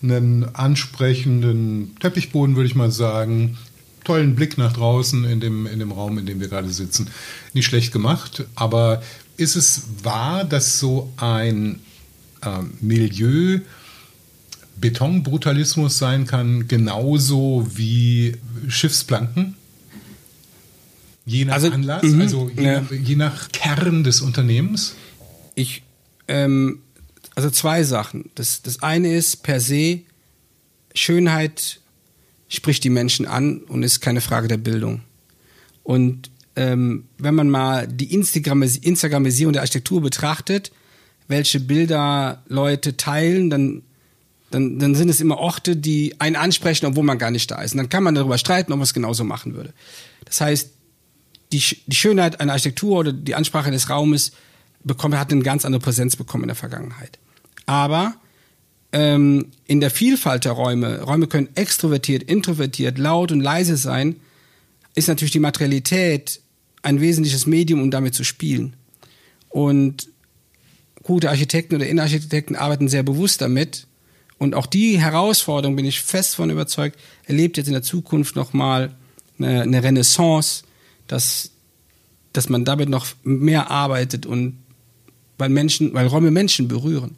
einen 0.03 0.55
ansprechenden 0.55 1.97
Teppichboden, 2.01 2.57
würde 2.57 2.67
ich 2.67 2.75
mal 2.75 2.91
sagen, 2.91 3.59
tollen 4.05 4.35
Blick 4.35 4.59
nach 4.59 4.73
draußen 4.73 5.25
in 5.25 5.41
dem, 5.41 5.67
in 5.67 5.79
dem 5.79 5.93
Raum, 5.93 6.19
in 6.19 6.27
dem 6.27 6.41
wir 6.41 6.49
gerade 6.49 6.71
sitzen. 6.71 7.09
Nicht 7.53 7.67
schlecht 7.67 7.93
gemacht, 7.93 8.45
aber 8.55 9.03
ist 9.37 9.57
es 9.57 9.85
wahr, 10.03 10.45
dass 10.45 10.79
so 10.79 11.13
ein 11.17 11.81
äh, 12.43 12.59
Milieu 12.81 13.61
Betonbrutalismus 14.81 15.99
sein 15.99 16.27
kann, 16.27 16.67
genauso 16.69 17.67
wie 17.75 18.37
Schiffsplanken? 18.69 19.57
Je 21.27 21.45
nach 21.45 21.55
also, 21.55 21.71
Anlass, 21.71 22.03
mh, 22.03 22.23
also 22.23 22.51
je, 22.57 22.63
ja. 22.63 22.81
nach, 22.81 22.91
je, 22.91 23.17
nach, 23.17 23.49
Kern 23.53 24.05
des 24.05 24.21
Unternehmens? 24.21 24.95
Ich, 25.55 25.83
ähm, 26.29 26.81
also 27.35 27.51
zwei 27.51 27.85
Sachen. 27.85 28.31
Das, 28.35 28.63
das 28.63 28.83
eine 28.83 29.15
ist 29.15 29.43
per 29.43 29.61
se, 29.61 30.01
Schönheit 30.95 31.81
spricht 32.51 32.85
die 32.85 32.91
Menschen 32.91 33.27
an 33.27 33.63
und 33.63 33.83
ist 33.83 34.01
keine 34.01 34.21
Frage 34.21 34.49
der 34.49 34.59
Bildung. 34.59 35.01
Und 35.83 36.31
ähm, 36.57 37.05
wenn 37.17 37.35
man 37.35 37.49
mal 37.49 37.89
die 37.89 38.13
Instagramis 38.13 38.77
Instagramisierung 38.77 39.55
der 39.55 39.63
Architektur 39.63 40.03
betrachtet, 40.03 40.73
welche 41.29 41.61
Bilder 41.61 42.43
Leute 42.49 42.97
teilen, 42.97 43.51
dann, 43.51 43.83
dann, 44.51 44.81
dann 44.81 44.95
sind 44.97 45.09
es 45.09 45.21
immer 45.21 45.39
Orte, 45.39 45.77
die 45.77 46.21
einen 46.21 46.37
ansprechen, 46.37 46.87
obwohl 46.87 47.05
man 47.05 47.19
gar 47.19 47.31
nicht 47.31 47.51
da 47.51 47.63
ist. 47.63 47.73
Und 47.73 47.79
dann 47.79 47.89
kann 47.89 48.03
man 48.03 48.17
darüber 48.17 48.37
streiten, 48.37 48.73
ob 48.73 48.79
man 48.79 48.85
es 48.85 48.95
genauso 48.95 49.23
machen 49.25 49.55
würde. 49.55 49.73
Das 50.25 50.41
heißt, 50.41 50.71
die, 51.53 51.63
die 51.87 51.97
Schönheit 51.97 52.41
einer 52.41 52.53
Architektur 52.53 52.99
oder 52.99 53.13
die 53.13 53.37
Ansprache 53.37 53.71
des 53.71 53.89
Raumes 53.89 54.33
bekommen, 54.83 55.19
hat 55.19 55.31
eine 55.31 55.43
ganz 55.43 55.65
andere 55.65 55.81
Präsenz 55.81 56.17
bekommen 56.17 56.45
in 56.45 56.49
der 56.49 56.57
Vergangenheit. 56.57 57.19
Aber 57.67 58.15
ähm, 58.93 59.47
in 59.67 59.81
der 59.81 59.91
Vielfalt 59.91 60.45
der 60.45 60.53
Räume, 60.53 61.03
Räume 61.03 61.27
können 61.27 61.49
extrovertiert, 61.55 62.23
introvertiert, 62.25 62.99
laut 62.99 63.33
und 63.33 63.41
leise 63.41 63.77
sein, 63.77 64.17
ist 64.95 65.09
natürlich 65.09 65.33
die 65.33 65.39
Materialität 65.39 66.41
ein 66.83 67.01
wesentliches 67.01 67.47
Medium, 67.47 67.83
um 67.83 67.91
damit 67.91 68.15
zu 68.15 68.25
spielen. 68.25 68.75
Und 69.49 70.09
gute 71.03 71.31
Architekten 71.31 71.77
oder 71.77 71.87
Innenarchitekten 71.87 72.57
arbeiten 72.57 72.89
sehr 72.89 73.03
bewusst 73.03 73.41
damit. 73.41 73.87
Und 74.39 74.55
auch 74.55 74.67
die 74.67 74.99
Herausforderung, 74.99 75.77
bin 75.77 75.85
ich 75.85 76.01
fest 76.01 76.35
von 76.35 76.51
überzeugt, 76.51 76.99
erlebt 77.27 77.57
jetzt 77.59 77.67
in 77.67 77.75
der 77.75 77.83
Zukunft 77.83 78.37
nochmal 78.37 78.95
eine, 79.39 79.83
Renaissance, 79.83 80.65
dass, 81.07 81.51
dass 82.33 82.49
man 82.49 82.65
damit 82.65 82.89
noch 82.89 83.07
mehr 83.23 83.71
arbeitet 83.71 84.27
und 84.27 84.59
weil 85.39 85.49
Menschen, 85.49 85.95
weil 85.95 86.07
Räume 86.07 86.31
Menschen 86.31 86.69
berühren. 86.69 87.17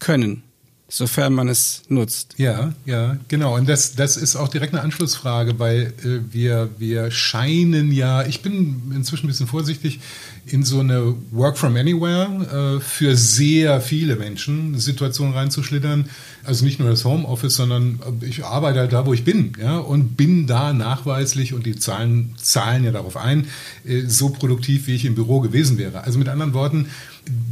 Können, 0.00 0.42
sofern 0.88 1.32
man 1.32 1.48
es 1.48 1.82
nutzt. 1.88 2.34
Ja, 2.36 2.72
ja, 2.84 3.16
genau. 3.28 3.56
Und 3.56 3.68
das, 3.68 3.94
das 3.94 4.16
ist 4.16 4.34
auch 4.34 4.48
direkt 4.48 4.74
eine 4.74 4.82
Anschlussfrage, 4.82 5.58
weil 5.58 5.92
äh, 6.04 6.32
wir, 6.32 6.70
wir 6.78 7.10
scheinen 7.10 7.92
ja, 7.92 8.24
ich 8.24 8.42
bin 8.42 8.92
inzwischen 8.94 9.26
ein 9.26 9.28
bisschen 9.28 9.46
vorsichtig, 9.46 10.00
in 10.46 10.64
so 10.64 10.80
eine 10.80 11.14
Work 11.30 11.58
from 11.58 11.76
Anywhere 11.76 12.78
äh, 12.78 12.80
für 12.80 13.16
sehr 13.16 13.80
viele 13.80 14.16
Menschen 14.16 14.78
Situation 14.78 15.32
reinzuschlittern. 15.32 16.10
Also 16.44 16.64
nicht 16.64 16.80
nur 16.80 16.90
das 16.90 17.04
Homeoffice, 17.04 17.54
sondern 17.54 18.00
ich 18.22 18.44
arbeite 18.44 18.80
halt 18.80 18.92
da, 18.92 19.06
wo 19.06 19.12
ich 19.12 19.24
bin, 19.24 19.52
ja, 19.60 19.78
und 19.78 20.16
bin 20.16 20.46
da 20.46 20.72
nachweislich 20.72 21.52
und 21.54 21.66
die 21.66 21.76
Zahlen 21.76 22.34
zahlen 22.36 22.84
ja 22.84 22.90
darauf 22.90 23.16
ein, 23.16 23.46
äh, 23.84 24.02
so 24.06 24.30
produktiv, 24.30 24.86
wie 24.86 24.94
ich 24.94 25.04
im 25.04 25.14
Büro 25.14 25.40
gewesen 25.40 25.78
wäre. 25.78 26.04
Also 26.04 26.18
mit 26.18 26.28
anderen 26.28 26.54
Worten, 26.54 26.86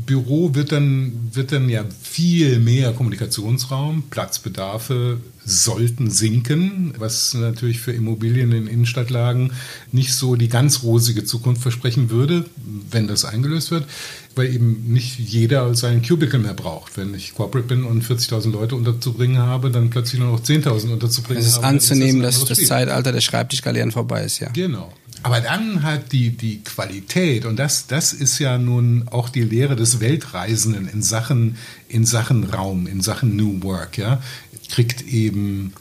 Büro 0.07 0.55
wird 0.55 0.73
dann, 0.73 1.31
wird 1.33 1.53
dann 1.53 1.69
ja 1.69 1.85
viel 2.03 2.59
mehr 2.59 2.93
Kommunikationsraum, 2.93 4.05
Platzbedarfe 4.11 5.19
sollten 5.45 6.11
sinken, 6.11 6.93
was 6.99 7.35
natürlich 7.35 7.81
für 7.81 7.93
Immobilien 7.93 8.53
in 8.53 8.67
Innenstadtlagen 8.67 9.53
nicht 9.93 10.13
so 10.15 10.37
die 10.37 10.49
ganz 10.49 10.83
rosige 10.83 11.25
Zukunft 11.25 11.63
versprechen 11.63 12.11
würde, 12.11 12.45
wenn 12.91 13.07
das 13.09 13.25
eingelöst 13.25 13.71
wird, 13.71 13.87
weil 14.35 14.53
eben 14.55 14.93
nicht 14.93 15.19
jeder 15.19 15.75
seinen 15.75 16.03
Cubicle 16.03 16.39
mehr 16.39 16.55
braucht. 16.55 16.97
Wenn 16.97 17.15
ich 17.15 17.35
Corporate 17.35 17.67
bin 17.69 17.85
und 17.85 18.05
40.000 18.05 18.51
Leute 18.53 18.77
unterzubringen 18.77 19.39
habe, 19.39 19.71
dann 19.71 19.91
plötzlich 19.91 20.21
nur 20.21 20.33
noch 20.33 20.41
10.000 20.41 20.93
unterzubringen 20.93 21.43
habe. 21.43 21.51
Es 21.51 21.59
ist 21.59 21.65
anzunehmen, 21.65 22.23
ist 22.23 22.41
das 22.41 22.49
dass 22.49 22.59
das 22.59 22.69
Zeitalter 22.69 23.13
der 23.13 23.21
Schreibtischgaleeren 23.21 23.91
vorbei 23.91 24.25
ist, 24.25 24.41
ja. 24.41 24.49
Genau. 24.51 24.93
Aber 25.23 25.41
dann 25.41 25.83
hat 25.83 26.13
die, 26.13 26.31
die 26.31 26.63
Qualität, 26.63 27.45
und 27.45 27.57
das, 27.57 27.87
das 27.87 28.13
ist 28.13 28.39
ja 28.39 28.59
nun 28.59 29.09
auch 29.09 29.29
die 29.29 29.43
Lehre 29.43 29.77
des 29.77 30.01
Weltreisenden 30.01 30.89
in 30.89 31.03
Sachen, 31.03 31.57
in 31.89 32.05
Sachen 32.05 32.45
Raum, 32.45 32.87
in 32.87 33.01
Sachen 33.01 33.37
New 33.37 33.63
Work, 33.63 33.99
ja, 33.99 34.23
kriegt 34.69 35.03
eben 35.03 35.73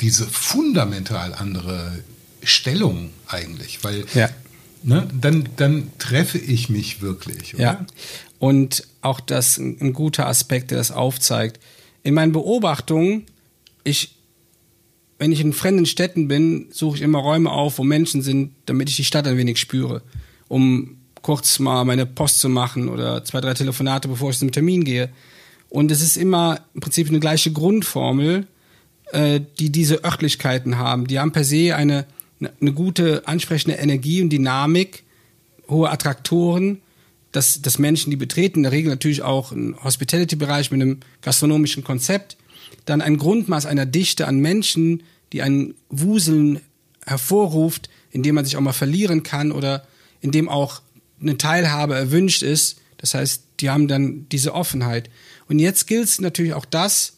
diese 0.00 0.26
fundamental 0.26 1.34
andere 1.34 2.02
Stellung 2.42 3.10
eigentlich, 3.26 3.82
weil 3.82 4.04
ja. 4.14 4.30
ne, 4.82 5.08
dann, 5.20 5.48
dann 5.56 5.90
treffe 5.98 6.38
ich 6.38 6.68
mich 6.68 7.02
wirklich. 7.02 7.54
Oder? 7.54 7.62
Ja, 7.62 7.86
und 8.38 8.86
auch 9.02 9.20
das 9.20 9.58
ein 9.58 9.92
guter 9.92 10.26
Aspekt, 10.26 10.70
der 10.70 10.78
das 10.78 10.90
aufzeigt. 10.90 11.60
In 12.02 12.14
meinen 12.14 12.32
Beobachtungen, 12.32 13.24
ich 13.84 14.15
wenn 15.18 15.32
ich 15.32 15.40
in 15.40 15.52
fremden 15.52 15.86
Städten 15.86 16.28
bin, 16.28 16.66
suche 16.70 16.96
ich 16.96 17.02
immer 17.02 17.18
Räume 17.18 17.50
auf, 17.50 17.78
wo 17.78 17.84
Menschen 17.84 18.22
sind, 18.22 18.52
damit 18.66 18.90
ich 18.90 18.96
die 18.96 19.04
Stadt 19.04 19.26
ein 19.26 19.38
wenig 19.38 19.58
spüre, 19.58 20.02
um 20.48 20.98
kurz 21.22 21.58
mal 21.58 21.84
meine 21.84 22.06
Post 22.06 22.40
zu 22.40 22.48
machen 22.48 22.88
oder 22.88 23.24
zwei, 23.24 23.40
drei 23.40 23.54
Telefonate, 23.54 24.08
bevor 24.08 24.30
ich 24.30 24.38
zum 24.38 24.52
Termin 24.52 24.84
gehe. 24.84 25.10
Und 25.68 25.90
es 25.90 26.00
ist 26.00 26.16
immer 26.16 26.60
im 26.74 26.80
Prinzip 26.80 27.08
eine 27.08 27.18
gleiche 27.18 27.52
Grundformel, 27.52 28.46
äh, 29.12 29.40
die 29.58 29.70
diese 29.70 30.04
Örtlichkeiten 30.04 30.78
haben. 30.78 31.06
Die 31.06 31.18
haben 31.18 31.32
per 31.32 31.44
se 31.44 31.74
eine, 31.74 32.06
eine 32.60 32.72
gute, 32.72 33.26
ansprechende 33.26 33.76
Energie 33.76 34.22
und 34.22 34.30
Dynamik, 34.30 35.02
hohe 35.68 35.90
Attraktoren, 35.90 36.80
dass, 37.32 37.60
dass 37.60 37.78
Menschen, 37.78 38.10
die 38.10 38.16
betreten, 38.16 38.60
in 38.60 38.62
der 38.64 38.72
Regel 38.72 38.90
natürlich 38.90 39.22
auch 39.22 39.52
einen 39.52 39.82
Hospitality-Bereich 39.82 40.70
mit 40.70 40.80
einem 40.80 41.00
gastronomischen 41.22 41.84
Konzept, 41.84 42.36
dann 42.84 43.00
ein 43.00 43.16
Grundmaß 43.16 43.66
einer 43.66 43.86
Dichte 43.86 44.26
an 44.26 44.38
Menschen, 44.38 45.02
die 45.32 45.42
ein 45.42 45.74
Wuseln 45.88 46.60
hervorruft, 47.04 47.88
in 48.10 48.22
dem 48.22 48.34
man 48.34 48.44
sich 48.44 48.56
auch 48.56 48.60
mal 48.60 48.72
verlieren 48.72 49.22
kann 49.22 49.52
oder 49.52 49.86
in 50.20 50.30
dem 50.30 50.48
auch 50.48 50.82
eine 51.20 51.38
Teilhabe 51.38 51.94
erwünscht 51.94 52.42
ist. 52.42 52.78
Das 52.98 53.14
heißt, 53.14 53.42
die 53.60 53.70
haben 53.70 53.88
dann 53.88 54.26
diese 54.30 54.54
Offenheit. 54.54 55.10
Und 55.48 55.58
jetzt 55.58 55.86
gilt 55.86 56.04
es 56.04 56.20
natürlich 56.20 56.54
auch 56.54 56.64
das 56.64 57.14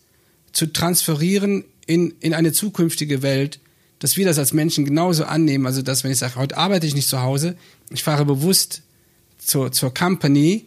zu 0.53 0.67
transferieren 0.67 1.65
in, 1.87 2.15
in 2.21 2.35
eine 2.35 2.53
zukünftige 2.53 3.23
Welt, 3.23 3.61
dass 3.99 4.17
wir 4.17 4.27
das 4.27 4.39
als 4.39 4.53
Menschen 4.53 4.85
genauso 4.85 5.25
annehmen. 5.25 5.67
Also, 5.67 5.83
dass 5.83 6.05
wenn 6.05 6.13
ich 6.13 6.19
sage, 6.19 6.37
heute 6.37 6.57
arbeite 6.57 6.87
ich 6.87 6.95
nicht 6.95 7.09
zu 7.09 7.23
Hause, 7.23 7.57
ich 7.91 8.03
fahre 8.03 8.25
bewusst 8.25 8.83
zur, 9.39 9.73
zur 9.73 9.93
Company, 9.93 10.67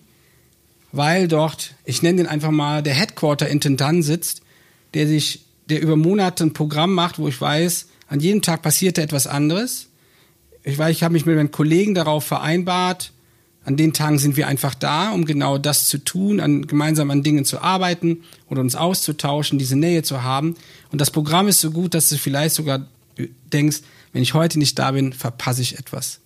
weil 0.91 1.27
dort, 1.27 1.75
ich 1.85 2.01
nenne 2.01 2.17
den 2.17 2.27
einfach 2.27 2.51
mal, 2.51 2.83
der 2.83 2.93
Headquarter-Intendant 2.93 4.03
sitzt, 4.03 4.41
der 4.93 5.07
sich 5.07 5.45
der 5.69 5.81
über 5.81 5.95
Monate 5.95 6.43
ein 6.43 6.53
Programm 6.53 6.93
macht, 6.93 7.17
wo 7.17 7.27
ich 7.27 7.39
weiß, 7.39 7.87
an 8.07 8.19
jedem 8.19 8.41
Tag 8.41 8.61
passiert 8.61 8.97
da 8.97 9.01
etwas 9.01 9.25
anderes. 9.25 9.87
Ich 10.63 10.77
weiß, 10.77 10.91
ich 10.91 11.03
habe 11.03 11.13
mich 11.13 11.25
mit 11.25 11.35
meinen 11.35 11.51
Kollegen 11.51 11.95
darauf 11.95 12.25
vereinbart. 12.25 13.13
An 13.63 13.77
den 13.77 13.93
Tagen 13.93 14.19
sind 14.19 14.35
wir 14.37 14.47
einfach 14.47 14.75
da, 14.75 15.11
um 15.11 15.25
genau 15.25 15.57
das 15.57 15.87
zu 15.87 15.99
tun, 15.99 16.39
an, 16.39 16.67
gemeinsam 16.67 17.09
an 17.11 17.23
Dingen 17.23 17.45
zu 17.45 17.61
arbeiten 17.61 18.23
oder 18.49 18.59
uns 18.59 18.75
auszutauschen, 18.75 19.59
diese 19.59 19.77
Nähe 19.77 20.03
zu 20.03 20.23
haben. 20.23 20.55
Und 20.91 20.99
das 20.99 21.11
Programm 21.11 21.47
ist 21.47 21.61
so 21.61 21.71
gut, 21.71 21.93
dass 21.93 22.09
du 22.09 22.17
vielleicht 22.17 22.55
sogar 22.55 22.85
denkst, 23.53 23.81
wenn 24.13 24.23
ich 24.23 24.33
heute 24.33 24.59
nicht 24.59 24.77
da 24.77 24.91
bin, 24.91 25.13
verpasse 25.13 25.61
ich 25.61 25.77
etwas. 25.77 26.19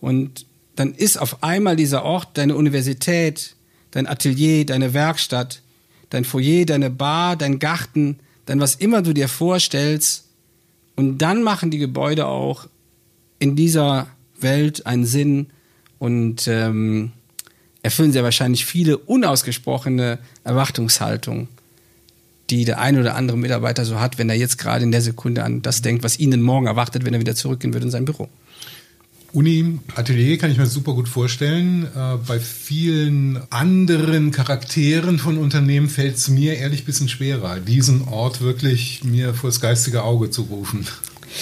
Und 0.00 0.46
dann 0.76 0.94
ist 0.94 1.16
auf 1.16 1.42
einmal 1.42 1.76
dieser 1.76 2.04
Ort 2.04 2.28
deine 2.34 2.54
Universität, 2.54 3.56
dein 3.90 4.06
Atelier, 4.06 4.66
deine 4.66 4.92
Werkstatt, 4.92 5.62
dein 6.14 6.24
Foyer, 6.24 6.64
deine 6.64 6.90
Bar, 6.90 7.36
dein 7.36 7.58
Garten, 7.58 8.18
dein 8.46 8.60
was 8.60 8.76
immer 8.76 9.02
du 9.02 9.12
dir 9.12 9.28
vorstellst. 9.28 10.24
Und 10.96 11.18
dann 11.18 11.42
machen 11.42 11.70
die 11.70 11.78
Gebäude 11.78 12.26
auch 12.26 12.68
in 13.38 13.56
dieser 13.56 14.06
Welt 14.38 14.86
einen 14.86 15.04
Sinn 15.04 15.48
und 15.98 16.46
ähm, 16.46 17.12
erfüllen 17.82 18.12
sehr 18.12 18.22
wahrscheinlich 18.22 18.64
viele 18.64 18.96
unausgesprochene 18.96 20.18
Erwartungshaltungen, 20.44 21.48
die 22.50 22.64
der 22.64 22.78
ein 22.80 22.98
oder 22.98 23.16
andere 23.16 23.36
Mitarbeiter 23.36 23.84
so 23.84 23.98
hat, 23.98 24.18
wenn 24.18 24.30
er 24.30 24.36
jetzt 24.36 24.58
gerade 24.58 24.84
in 24.84 24.92
der 24.92 25.02
Sekunde 25.02 25.42
an 25.42 25.62
das 25.62 25.82
denkt, 25.82 26.04
was 26.04 26.18
ihn 26.18 26.40
morgen 26.40 26.66
erwartet, 26.66 27.04
wenn 27.04 27.14
er 27.14 27.20
wieder 27.20 27.34
zurückgehen 27.34 27.74
würde 27.74 27.86
in 27.86 27.90
sein 27.90 28.04
Büro. 28.04 28.28
Uni, 29.34 29.80
Atelier 29.96 30.38
kann 30.38 30.52
ich 30.52 30.58
mir 30.58 30.66
super 30.66 30.92
gut 30.94 31.08
vorstellen. 31.08 31.88
Äh, 31.92 32.18
bei 32.24 32.38
vielen 32.38 33.42
anderen 33.50 34.30
Charakteren 34.30 35.18
von 35.18 35.38
Unternehmen 35.38 35.88
fällt 35.88 36.14
es 36.14 36.28
mir 36.28 36.54
ehrlich 36.54 36.82
ein 36.82 36.86
bisschen 36.86 37.08
schwerer, 37.08 37.58
diesen 37.58 38.06
Ort 38.06 38.42
wirklich 38.42 39.02
mir 39.02 39.34
vors 39.34 39.60
geistige 39.60 40.04
Auge 40.04 40.30
zu 40.30 40.42
rufen. 40.42 40.86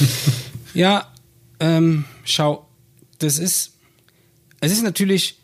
ja, 0.74 1.12
ähm, 1.60 2.06
schau, 2.24 2.66
das 3.18 3.38
ist, 3.38 3.72
es 4.60 4.72
ist 4.72 4.82
natürlich, 4.82 5.36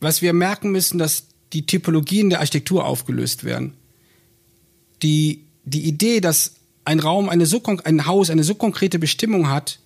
was 0.00 0.22
wir 0.22 0.32
merken 0.32 0.72
müssen, 0.72 0.96
dass 0.96 1.26
die 1.52 1.66
Typologien 1.66 2.30
der 2.30 2.38
Architektur 2.38 2.86
aufgelöst 2.86 3.44
werden. 3.44 3.74
Die, 5.02 5.44
die 5.64 5.82
Idee, 5.82 6.22
dass 6.22 6.54
ein 6.86 7.00
Raum 7.00 7.28
eine 7.28 7.44
so, 7.44 7.62
ein 7.84 8.06
Haus 8.06 8.30
eine 8.30 8.44
so 8.44 8.54
konkrete 8.54 8.98
Bestimmung 8.98 9.50
hat, 9.50 9.78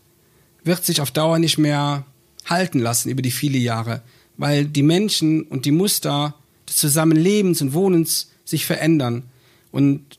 wird 0.65 0.85
sich 0.85 1.01
auf 1.01 1.11
Dauer 1.11 1.39
nicht 1.39 1.59
mehr 1.59 2.05
halten 2.47 2.79
lassen 2.79 3.11
über 3.11 3.23
die 3.23 3.31
viele 3.31 3.59
Jahre, 3.59 4.03
weil 4.37 4.65
die 4.65 4.83
Menschen 4.83 5.43
und 5.43 5.65
die 5.65 5.71
Muster 5.71 6.35
des 6.69 6.77
Zusammenlebens 6.77 7.63
und 7.63 7.73
Wohnens 7.75 8.31
sich 8.45 8.67
verändern. 8.67 9.25
Und 9.71 10.19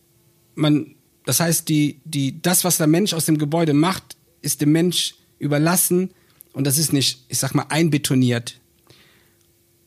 man, 0.56 0.96
das 1.26 1.40
heißt, 1.40 1.68
die, 1.70 2.00
die, 2.06 2.42
das, 2.42 2.64
was 2.64 2.78
der 2.78 2.88
Mensch 2.88 3.14
aus 3.14 3.26
dem 3.26 3.38
Gebäude 3.38 3.74
macht, 3.74 4.16
ist 4.42 4.62
dem 4.62 4.72
Mensch 4.72 5.16
überlassen 5.40 6.12
und 6.54 6.66
das 6.66 6.78
ist 6.78 6.94
nicht, 6.94 7.26
ich 7.28 7.38
sag 7.38 7.54
mal, 7.54 7.66
einbetoniert. 7.70 8.60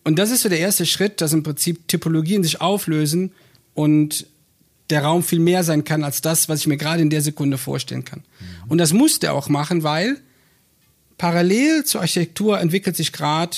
Und 0.04 0.18
das 0.18 0.30
ist 0.30 0.42
so 0.42 0.48
der 0.48 0.60
erste 0.60 0.86
Schritt, 0.86 1.20
dass 1.20 1.32
im 1.32 1.42
Prinzip 1.42 1.86
Typologien 1.88 2.42
sich 2.42 2.60
auflösen 2.60 3.32
und 3.74 4.26
der 4.90 5.04
Raum 5.04 5.22
viel 5.22 5.38
mehr 5.38 5.64
sein 5.64 5.84
kann 5.84 6.02
als 6.02 6.22
das, 6.22 6.48
was 6.48 6.60
ich 6.60 6.66
mir 6.66 6.78
gerade 6.78 7.02
in 7.02 7.10
der 7.10 7.20
Sekunde 7.20 7.58
vorstellen 7.58 8.04
kann. 8.04 8.20
Mhm. 8.20 8.70
Und 8.70 8.78
das 8.78 8.92
muss 8.92 9.18
der 9.18 9.34
auch 9.34 9.48
machen, 9.48 9.82
weil 9.82 10.20
parallel 11.18 11.84
zur 11.84 12.00
Architektur 12.00 12.60
entwickelt 12.60 12.96
sich 12.96 13.12
gerade 13.12 13.56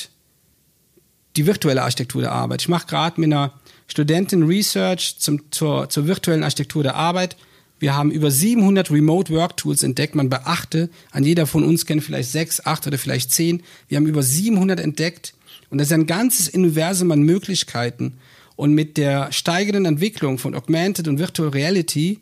die 1.36 1.46
virtuelle 1.46 1.82
Architektur 1.82 2.22
der 2.22 2.32
Arbeit. 2.32 2.62
Ich 2.62 2.68
mache 2.68 2.86
gerade 2.86 3.20
mit 3.20 3.28
einer 3.28 3.52
Studentin 3.86 4.44
Research 4.44 5.16
zum, 5.18 5.50
zur, 5.50 5.88
zur 5.88 6.06
virtuellen 6.06 6.42
Architektur 6.42 6.82
der 6.82 6.96
Arbeit. 6.96 7.36
Wir 7.78 7.94
haben 7.94 8.10
über 8.10 8.30
700 8.30 8.90
Remote 8.90 9.32
Work 9.32 9.56
Tools 9.56 9.82
entdeckt. 9.82 10.14
Man 10.14 10.28
beachte, 10.28 10.90
an 11.12 11.24
jeder 11.24 11.46
von 11.46 11.64
uns 11.64 11.86
kennt 11.86 12.02
vielleicht 12.02 12.30
sechs, 12.30 12.64
acht 12.64 12.86
oder 12.86 12.98
vielleicht 12.98 13.32
zehn. 13.32 13.62
Wir 13.88 13.96
haben 13.96 14.06
über 14.06 14.22
700 14.22 14.80
entdeckt. 14.80 15.34
Und 15.70 15.78
das 15.78 15.88
ist 15.88 15.92
ein 15.92 16.06
ganzes 16.06 16.48
Universum 16.48 17.10
an 17.12 17.22
Möglichkeiten. 17.22 18.14
Und 18.56 18.74
mit 18.74 18.96
der 18.96 19.32
steigenden 19.32 19.86
Entwicklung 19.86 20.36
von 20.36 20.54
Augmented 20.54 21.08
und 21.08 21.18
Virtual 21.18 21.48
Reality 21.48 22.18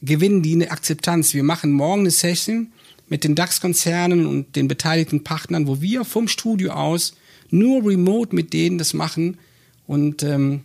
gewinnen 0.00 0.42
die 0.42 0.54
eine 0.54 0.70
Akzeptanz. 0.70 1.34
Wir 1.34 1.42
machen 1.42 1.72
morgen 1.72 2.00
eine 2.02 2.10
Session 2.10 2.72
mit 3.08 3.24
den 3.24 3.34
DAX-Konzernen 3.34 4.26
und 4.26 4.56
den 4.56 4.68
beteiligten 4.68 5.24
Partnern, 5.24 5.66
wo 5.66 5.80
wir 5.80 6.04
vom 6.04 6.28
Studio 6.28 6.72
aus 6.72 7.14
nur 7.50 7.84
remote 7.84 8.34
mit 8.34 8.52
denen 8.52 8.78
das 8.78 8.94
machen. 8.94 9.38
Und 9.86 10.22
ähm, 10.22 10.62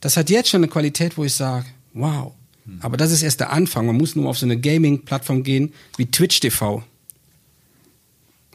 das 0.00 0.16
hat 0.16 0.30
jetzt 0.30 0.48
schon 0.48 0.60
eine 0.60 0.68
Qualität, 0.68 1.16
wo 1.16 1.24
ich 1.24 1.34
sage, 1.34 1.66
wow. 1.92 2.32
Hm. 2.64 2.78
Aber 2.80 2.96
das 2.96 3.12
ist 3.12 3.22
erst 3.22 3.40
der 3.40 3.52
Anfang. 3.52 3.86
Man 3.86 3.96
muss 3.96 4.16
nur 4.16 4.28
auf 4.28 4.38
so 4.38 4.46
eine 4.46 4.58
Gaming-Plattform 4.58 5.42
gehen 5.42 5.72
wie 5.96 6.06
Twitch 6.06 6.40
TV. 6.40 6.82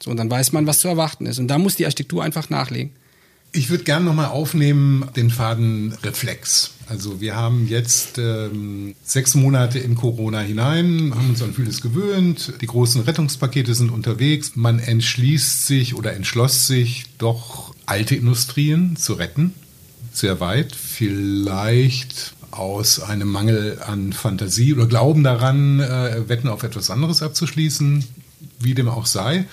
So, 0.02 0.10
und 0.10 0.18
dann 0.18 0.32
weiß 0.32 0.52
man, 0.52 0.66
was 0.66 0.80
zu 0.80 0.88
erwarten 0.88 1.28
ist. 1.28 1.38
Und 1.38 1.48
da 1.48 1.60
muss 1.60 1.76
die 1.76 1.86
Architektur 1.86 2.24
einfach 2.24 2.50
nachlegen. 2.50 2.92
Ich 3.52 3.70
würde 3.70 3.84
gerne 3.84 4.06
nochmal 4.06 4.28
aufnehmen 4.28 5.10
den 5.16 5.30
Faden 5.30 5.94
Reflex. 6.04 6.72
Also 6.92 7.22
wir 7.22 7.38
haben 7.38 7.70
jetzt 7.70 8.18
ähm, 8.18 8.96
sechs 9.02 9.34
Monate 9.34 9.80
in 9.80 9.96
Corona 9.96 10.42
hinein, 10.42 11.14
haben 11.16 11.30
uns 11.30 11.42
an 11.42 11.54
vieles 11.54 11.80
gewöhnt. 11.80 12.56
Die 12.60 12.66
großen 12.66 13.04
Rettungspakete 13.04 13.74
sind 13.76 13.92
unterwegs. 13.92 14.58
Man 14.58 14.80
entschließt 14.80 15.66
sich 15.66 15.96
oder 15.96 16.14
entschloss 16.14 16.68
sich, 16.68 17.06
doch 17.18 17.74
alte 17.86 18.16
Industrien 18.16 18.98
zu 18.98 19.14
retten. 19.14 19.54
Sehr 20.12 20.42
weit. 20.42 20.76
Vielleicht 20.76 22.34
aus 22.52 23.00
einem 23.00 23.32
Mangel 23.32 23.80
an 23.88 24.12
Fantasie 24.12 24.74
oder 24.74 24.86
Glauben 24.86 25.24
daran, 25.24 25.80
äh, 25.80 26.28
Wetten 26.28 26.50
auf 26.50 26.64
etwas 26.64 26.90
anderes 26.90 27.22
abzuschließen, 27.22 28.04
wie 28.60 28.74
dem 28.74 28.90
auch 28.90 29.06
sei 29.06 29.46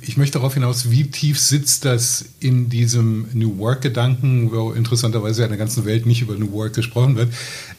ich 0.00 0.16
möchte 0.16 0.38
darauf 0.38 0.54
hinaus, 0.54 0.90
wie 0.90 1.10
tief 1.10 1.38
sitzt 1.38 1.84
das 1.84 2.24
in 2.40 2.68
diesem 2.68 3.28
New 3.32 3.58
Work-Gedanken, 3.58 4.52
wo 4.52 4.72
interessanterweise 4.72 5.44
in 5.44 5.48
der 5.48 5.58
ganzen 5.58 5.84
Welt 5.84 6.06
nicht 6.06 6.22
über 6.22 6.34
New 6.34 6.52
Work 6.52 6.74
gesprochen 6.74 7.16
wird. 7.16 7.32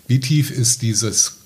Wie 0.08 0.19
tief 0.19 0.51
ist 0.51 0.82
dieses, 0.82 1.38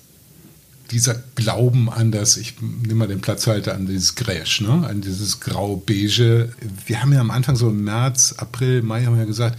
dieser 0.90 1.22
Glauben 1.34 1.90
an 1.90 2.10
das, 2.12 2.36
ich 2.36 2.54
nehme 2.60 2.94
mal 2.94 3.08
den 3.08 3.20
Platzhalter 3.20 3.74
an 3.74 3.86
dieses 3.86 4.14
Gräsch, 4.14 4.60
ne? 4.60 4.86
an 4.86 5.00
dieses 5.00 5.40
Grau-Beige. 5.40 6.52
Wir 6.86 7.02
haben 7.02 7.12
ja 7.12 7.20
am 7.20 7.30
Anfang 7.30 7.56
so 7.56 7.68
im 7.68 7.84
März, 7.84 8.34
April, 8.38 8.82
Mai 8.82 9.04
haben 9.04 9.14
wir 9.14 9.22
ja 9.22 9.26
gesagt, 9.26 9.58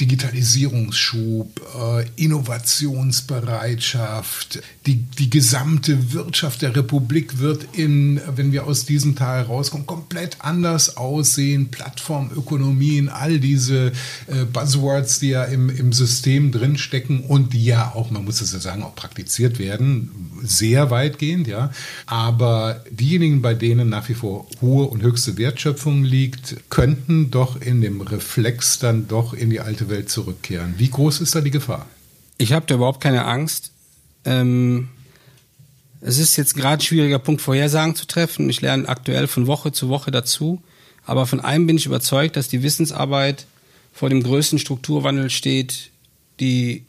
Digitalisierungsschub, 0.00 1.60
äh, 1.78 2.06
Innovationsbereitschaft, 2.16 4.60
die, 4.86 4.96
die 4.96 5.30
gesamte 5.30 6.12
Wirtschaft 6.12 6.62
der 6.62 6.74
Republik 6.74 7.38
wird 7.38 7.68
in, 7.72 8.20
wenn 8.34 8.52
wir 8.52 8.66
aus 8.66 8.86
diesem 8.86 9.14
Tal 9.14 9.42
rauskommen, 9.42 9.86
komplett 9.86 10.38
anders 10.40 10.96
aussehen. 10.96 11.70
Plattformökonomien, 11.70 13.08
all 13.08 13.38
diese 13.38 13.92
äh, 14.26 14.44
Buzzwords, 14.50 15.20
die 15.20 15.28
ja 15.28 15.44
im, 15.44 15.68
im 15.68 15.92
System 15.92 16.50
drinstecken 16.50 17.20
und 17.20 17.52
die 17.52 17.64
ja 17.64 17.92
auch, 17.94 18.10
man 18.10 18.24
muss 18.24 18.40
es 18.40 18.52
ja 18.52 18.60
sagen, 18.60 18.82
auch 18.82 18.94
praktiziert 18.94 19.58
werden, 19.58 20.10
sehr 20.42 20.90
weitgehend, 20.90 21.46
ja. 21.46 21.70
Aber 22.06 22.82
diejenigen, 22.90 23.42
bei 23.42 23.54
denen 23.54 23.88
nach 23.88 24.08
wie 24.08 24.14
vor 24.14 24.46
hohe 24.60 24.86
und 24.86 25.02
höchste 25.02 25.36
Wertschöpfung 25.36 26.04
liegt, 26.04 26.56
könnten 26.70 27.30
doch 27.30 27.60
in 27.60 27.80
dem 27.80 28.00
Reflex 28.00 28.78
dann 28.78 29.08
doch 29.08 29.34
in 29.34 29.50
die 29.50 29.60
alte 29.74 29.88
Welt 29.88 30.08
zurückkehren. 30.08 30.74
Wie 30.78 30.88
groß 30.88 31.20
ist 31.20 31.34
da 31.34 31.40
die 31.40 31.50
Gefahr? 31.50 31.86
Ich 32.38 32.52
habe 32.52 32.64
da 32.66 32.76
überhaupt 32.76 33.00
keine 33.00 33.24
Angst. 33.24 33.72
Ähm, 34.24 34.88
es 36.00 36.18
ist 36.18 36.36
jetzt 36.36 36.54
gerade 36.54 36.80
ein 36.80 36.86
schwieriger 36.86 37.18
Punkt, 37.18 37.42
Vorhersagen 37.42 37.96
zu 37.96 38.06
treffen. 38.06 38.48
Ich 38.48 38.60
lerne 38.60 38.88
aktuell 38.88 39.26
von 39.26 39.48
Woche 39.48 39.72
zu 39.72 39.88
Woche 39.88 40.12
dazu. 40.12 40.62
Aber 41.04 41.26
von 41.26 41.40
einem 41.40 41.66
bin 41.66 41.76
ich 41.76 41.86
überzeugt, 41.86 42.36
dass 42.36 42.48
die 42.48 42.62
Wissensarbeit 42.62 43.46
vor 43.92 44.10
dem 44.10 44.22
größten 44.22 44.60
Strukturwandel 44.60 45.28
steht, 45.28 45.90
die, 46.38 46.84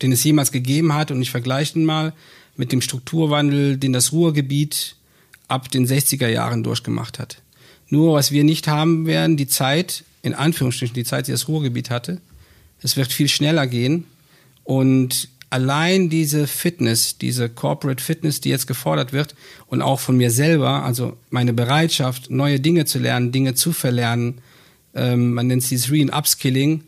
den 0.00 0.12
es 0.12 0.22
jemals 0.22 0.52
gegeben 0.52 0.94
hat. 0.94 1.10
Und 1.10 1.20
ich 1.20 1.32
vergleiche 1.32 1.76
ihn 1.76 1.84
mal 1.84 2.12
mit 2.56 2.70
dem 2.70 2.82
Strukturwandel, 2.82 3.78
den 3.78 3.92
das 3.92 4.12
Ruhrgebiet 4.12 4.94
ab 5.48 5.72
den 5.72 5.88
60er 5.88 6.28
Jahren 6.28 6.62
durchgemacht 6.62 7.18
hat. 7.18 7.42
Nur 7.88 8.14
was 8.14 8.30
wir 8.30 8.44
nicht 8.44 8.68
haben 8.68 9.06
werden, 9.06 9.36
die 9.36 9.48
Zeit, 9.48 10.04
in 10.26 10.34
Anführungsstrichen 10.34 10.94
die 10.94 11.04
Zeit, 11.04 11.28
die 11.28 11.30
das 11.30 11.46
Ruhrgebiet 11.46 11.88
hatte. 11.88 12.20
Es 12.82 12.96
wird 12.96 13.12
viel 13.12 13.28
schneller 13.28 13.68
gehen. 13.68 14.04
Und 14.64 15.28
allein 15.50 16.10
diese 16.10 16.48
Fitness, 16.48 17.16
diese 17.16 17.48
Corporate 17.48 18.02
Fitness, 18.02 18.40
die 18.40 18.48
jetzt 18.48 18.66
gefordert 18.66 19.12
wird 19.12 19.36
und 19.68 19.82
auch 19.82 20.00
von 20.00 20.16
mir 20.16 20.32
selber, 20.32 20.82
also 20.82 21.16
meine 21.30 21.52
Bereitschaft, 21.52 22.28
neue 22.28 22.58
Dinge 22.58 22.86
zu 22.86 22.98
lernen, 22.98 23.30
Dinge 23.30 23.54
zu 23.54 23.72
verlernen, 23.72 24.40
ähm, 24.94 25.32
man 25.32 25.46
nennt 25.46 25.62
es 25.62 25.68
dieses 25.68 25.92
Re- 25.92 26.02
und 26.02 26.10
Upskilling, 26.10 26.82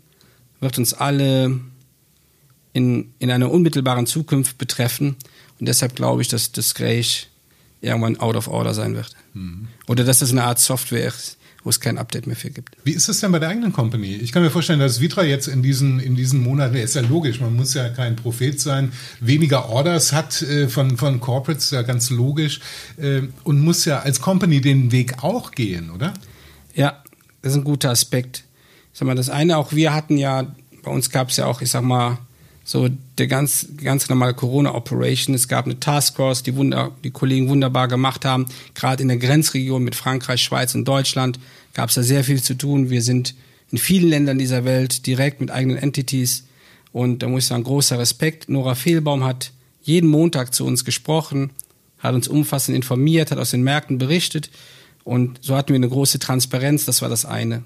wird 0.58 0.76
uns 0.76 0.92
alle 0.92 1.60
in, 2.72 3.14
in 3.20 3.30
einer 3.30 3.52
unmittelbaren 3.52 4.06
Zukunft 4.06 4.58
betreffen. 4.58 5.14
Und 5.60 5.68
deshalb 5.68 5.94
glaube 5.94 6.22
ich, 6.22 6.28
dass 6.28 6.50
das 6.50 6.74
Gespräch 6.74 7.28
irgendwann 7.80 8.18
out 8.18 8.34
of 8.34 8.48
order 8.48 8.74
sein 8.74 8.96
wird. 8.96 9.14
Mhm. 9.34 9.68
Oder 9.86 10.02
dass 10.02 10.18
das 10.18 10.32
eine 10.32 10.42
Art 10.42 10.58
Software 10.58 11.06
ist, 11.06 11.37
wo 11.68 11.70
es 11.70 11.80
kein 11.80 11.98
Update 11.98 12.26
mehr 12.26 12.34
für 12.34 12.48
gibt. 12.48 12.78
Wie 12.84 12.92
ist 12.92 13.10
es 13.10 13.20
denn 13.20 13.30
bei 13.30 13.38
der 13.38 13.50
eigenen 13.50 13.74
Company? 13.74 14.14
Ich 14.14 14.32
kann 14.32 14.42
mir 14.42 14.48
vorstellen, 14.48 14.80
dass 14.80 15.02
Vitra 15.02 15.22
jetzt 15.22 15.48
in 15.48 15.62
diesen, 15.62 16.00
in 16.00 16.16
diesen 16.16 16.42
Monaten, 16.42 16.76
ist 16.76 16.94
ja 16.94 17.02
logisch, 17.02 17.42
man 17.42 17.54
muss 17.54 17.74
ja 17.74 17.90
kein 17.90 18.16
Prophet 18.16 18.58
sein, 18.58 18.90
weniger 19.20 19.68
Orders 19.68 20.14
hat 20.14 20.40
äh, 20.40 20.68
von, 20.68 20.96
von 20.96 21.20
Corporates, 21.20 21.70
ja 21.70 21.82
ganz 21.82 22.08
logisch, 22.08 22.60
äh, 22.96 23.20
und 23.44 23.60
muss 23.60 23.84
ja 23.84 23.98
als 23.98 24.22
Company 24.22 24.62
den 24.62 24.92
Weg 24.92 25.22
auch 25.22 25.50
gehen, 25.50 25.90
oder? 25.90 26.14
Ja, 26.74 27.02
das 27.42 27.52
ist 27.52 27.58
ein 27.58 27.64
guter 27.64 27.90
Aspekt. 27.90 28.44
Ich 28.94 29.00
sag 29.00 29.04
mal, 29.04 29.14
das 29.14 29.28
eine, 29.28 29.58
auch 29.58 29.74
wir 29.74 29.92
hatten 29.92 30.16
ja, 30.16 30.46
bei 30.82 30.90
uns 30.90 31.10
gab 31.10 31.28
es 31.28 31.36
ja 31.36 31.44
auch, 31.44 31.60
ich 31.60 31.70
sag 31.70 31.82
mal, 31.82 32.16
so 32.68 32.90
der 33.16 33.28
ganz, 33.28 33.66
ganz 33.82 34.10
normale 34.10 34.34
Corona-Operation. 34.34 35.34
Es 35.34 35.48
gab 35.48 35.64
eine 35.64 35.80
Taskforce, 35.80 36.42
die, 36.42 36.54
wunder, 36.54 36.90
die 37.02 37.10
Kollegen 37.10 37.48
wunderbar 37.48 37.88
gemacht 37.88 38.26
haben. 38.26 38.44
Gerade 38.74 39.00
in 39.00 39.08
der 39.08 39.16
Grenzregion 39.16 39.82
mit 39.82 39.94
Frankreich, 39.94 40.42
Schweiz 40.42 40.74
und 40.74 40.86
Deutschland 40.86 41.40
gab 41.78 41.90
es 41.90 41.94
da 41.94 42.02
sehr 42.02 42.24
viel 42.24 42.42
zu 42.42 42.54
tun. 42.54 42.90
Wir 42.90 43.02
sind 43.02 43.36
in 43.70 43.78
vielen 43.78 44.08
Ländern 44.08 44.36
dieser 44.36 44.64
Welt 44.64 45.06
direkt 45.06 45.40
mit 45.40 45.52
eigenen 45.52 45.76
Entities. 45.76 46.48
Und 46.90 47.22
da 47.22 47.28
muss 47.28 47.44
ich 47.44 47.48
sagen, 47.48 47.62
großer 47.62 48.00
Respekt. 48.00 48.48
Nora 48.48 48.74
Fehlbaum 48.74 49.22
hat 49.22 49.52
jeden 49.80 50.10
Montag 50.10 50.52
zu 50.52 50.66
uns 50.66 50.84
gesprochen, 50.84 51.50
hat 52.00 52.16
uns 52.16 52.26
umfassend 52.26 52.74
informiert, 52.74 53.30
hat 53.30 53.38
aus 53.38 53.52
den 53.52 53.62
Märkten 53.62 53.98
berichtet. 53.98 54.50
Und 55.04 55.38
so 55.40 55.54
hatten 55.54 55.68
wir 55.68 55.76
eine 55.76 55.88
große 55.88 56.18
Transparenz. 56.18 56.84
Das 56.84 57.00
war 57.00 57.08
das 57.08 57.24
eine. 57.24 57.62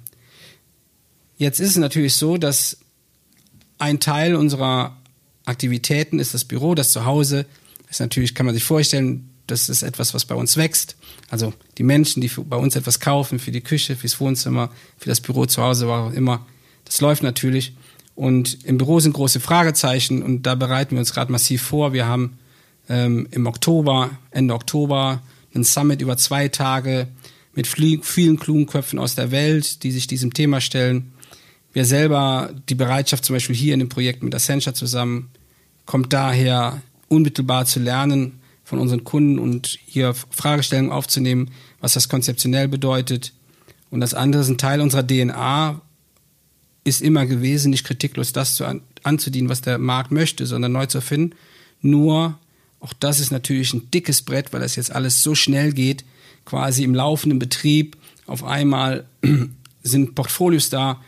Jetzt 1.38 1.58
ist 1.58 1.70
es 1.70 1.76
natürlich 1.78 2.14
so, 2.14 2.36
dass 2.36 2.76
ein 3.78 3.98
Teil 3.98 4.36
unserer 4.36 4.94
Aktivitäten 5.46 6.18
ist 6.18 6.34
das 6.34 6.44
Büro, 6.44 6.74
das 6.74 6.92
Zuhause. 6.92 7.46
Das 7.86 7.92
ist 7.92 8.00
natürlich, 8.00 8.34
kann 8.34 8.44
man 8.44 8.54
sich 8.54 8.64
vorstellen, 8.64 9.30
das 9.46 9.68
ist 9.68 9.82
etwas, 9.82 10.14
was 10.14 10.24
bei 10.24 10.34
uns 10.34 10.56
wächst. 10.56 10.96
Also 11.30 11.52
die 11.78 11.82
Menschen, 11.82 12.20
die 12.20 12.28
bei 12.28 12.56
uns 12.56 12.76
etwas 12.76 13.00
kaufen, 13.00 13.38
für 13.38 13.52
die 13.52 13.60
Küche, 13.60 13.96
fürs 13.96 14.20
Wohnzimmer, 14.20 14.70
für 14.98 15.08
das 15.08 15.20
Büro 15.20 15.46
zu 15.46 15.62
Hause, 15.62 15.88
war 15.88 16.06
auch 16.06 16.12
immer, 16.12 16.46
das 16.84 17.00
läuft 17.00 17.22
natürlich. 17.22 17.74
Und 18.14 18.64
im 18.64 18.78
Büro 18.78 19.00
sind 19.00 19.14
große 19.14 19.40
Fragezeichen 19.40 20.22
und 20.22 20.42
da 20.42 20.54
bereiten 20.54 20.92
wir 20.92 21.00
uns 21.00 21.12
gerade 21.12 21.32
massiv 21.32 21.62
vor. 21.62 21.92
Wir 21.92 22.06
haben 22.06 22.38
ähm, 22.88 23.26
im 23.30 23.46
Oktober, 23.46 24.10
Ende 24.30 24.54
Oktober, 24.54 25.22
einen 25.54 25.64
Summit 25.64 26.00
über 26.02 26.16
zwei 26.16 26.48
Tage 26.48 27.08
mit 27.54 27.66
vielen 27.66 28.38
klugen 28.38 28.66
Köpfen 28.66 28.98
aus 28.98 29.14
der 29.14 29.30
Welt, 29.30 29.82
die 29.82 29.92
sich 29.92 30.06
diesem 30.06 30.32
Thema 30.32 30.60
stellen 30.60 31.12
wir 31.72 31.84
selber, 31.84 32.50
die 32.68 32.74
Bereitschaft 32.74 33.24
zum 33.24 33.34
Beispiel 33.34 33.56
hier 33.56 33.74
in 33.74 33.80
dem 33.80 33.88
Projekt 33.88 34.22
mit 34.22 34.34
Accenture 34.34 34.74
zusammen, 34.74 35.30
kommt 35.86 36.12
daher, 36.12 36.82
unmittelbar 37.08 37.66
zu 37.66 37.80
lernen 37.80 38.40
von 38.72 38.78
unseren 38.78 39.04
Kunden 39.04 39.38
und 39.38 39.78
hier 39.84 40.14
Fragestellungen 40.30 40.92
aufzunehmen, 40.92 41.50
was 41.82 41.92
das 41.92 42.08
konzeptionell 42.08 42.68
bedeutet. 42.68 43.34
Und 43.90 44.00
das 44.00 44.14
andere 44.14 44.40
ist 44.40 44.48
ein 44.48 44.56
Teil 44.56 44.80
unserer 44.80 45.06
DNA, 45.06 45.82
ist 46.82 47.02
immer 47.02 47.26
gewesen, 47.26 47.68
nicht 47.68 47.84
kritiklos 47.84 48.32
das 48.32 48.54
zu 48.54 48.64
an, 48.64 48.80
anzudienen, 49.02 49.50
was 49.50 49.60
der 49.60 49.76
Markt 49.76 50.10
möchte, 50.10 50.46
sondern 50.46 50.72
neu 50.72 50.86
zu 50.86 50.96
erfinden. 50.96 51.34
Nur, 51.82 52.38
auch 52.80 52.94
das 52.94 53.20
ist 53.20 53.30
natürlich 53.30 53.74
ein 53.74 53.90
dickes 53.90 54.22
Brett, 54.22 54.54
weil 54.54 54.62
das 54.62 54.76
jetzt 54.76 54.90
alles 54.90 55.22
so 55.22 55.34
schnell 55.34 55.74
geht, 55.74 56.06
quasi 56.46 56.82
im 56.82 56.94
laufenden 56.94 57.38
Betrieb. 57.38 57.98
Auf 58.26 58.42
einmal 58.42 59.04
sind 59.82 60.14
Portfolios 60.14 60.70
da, 60.70 60.98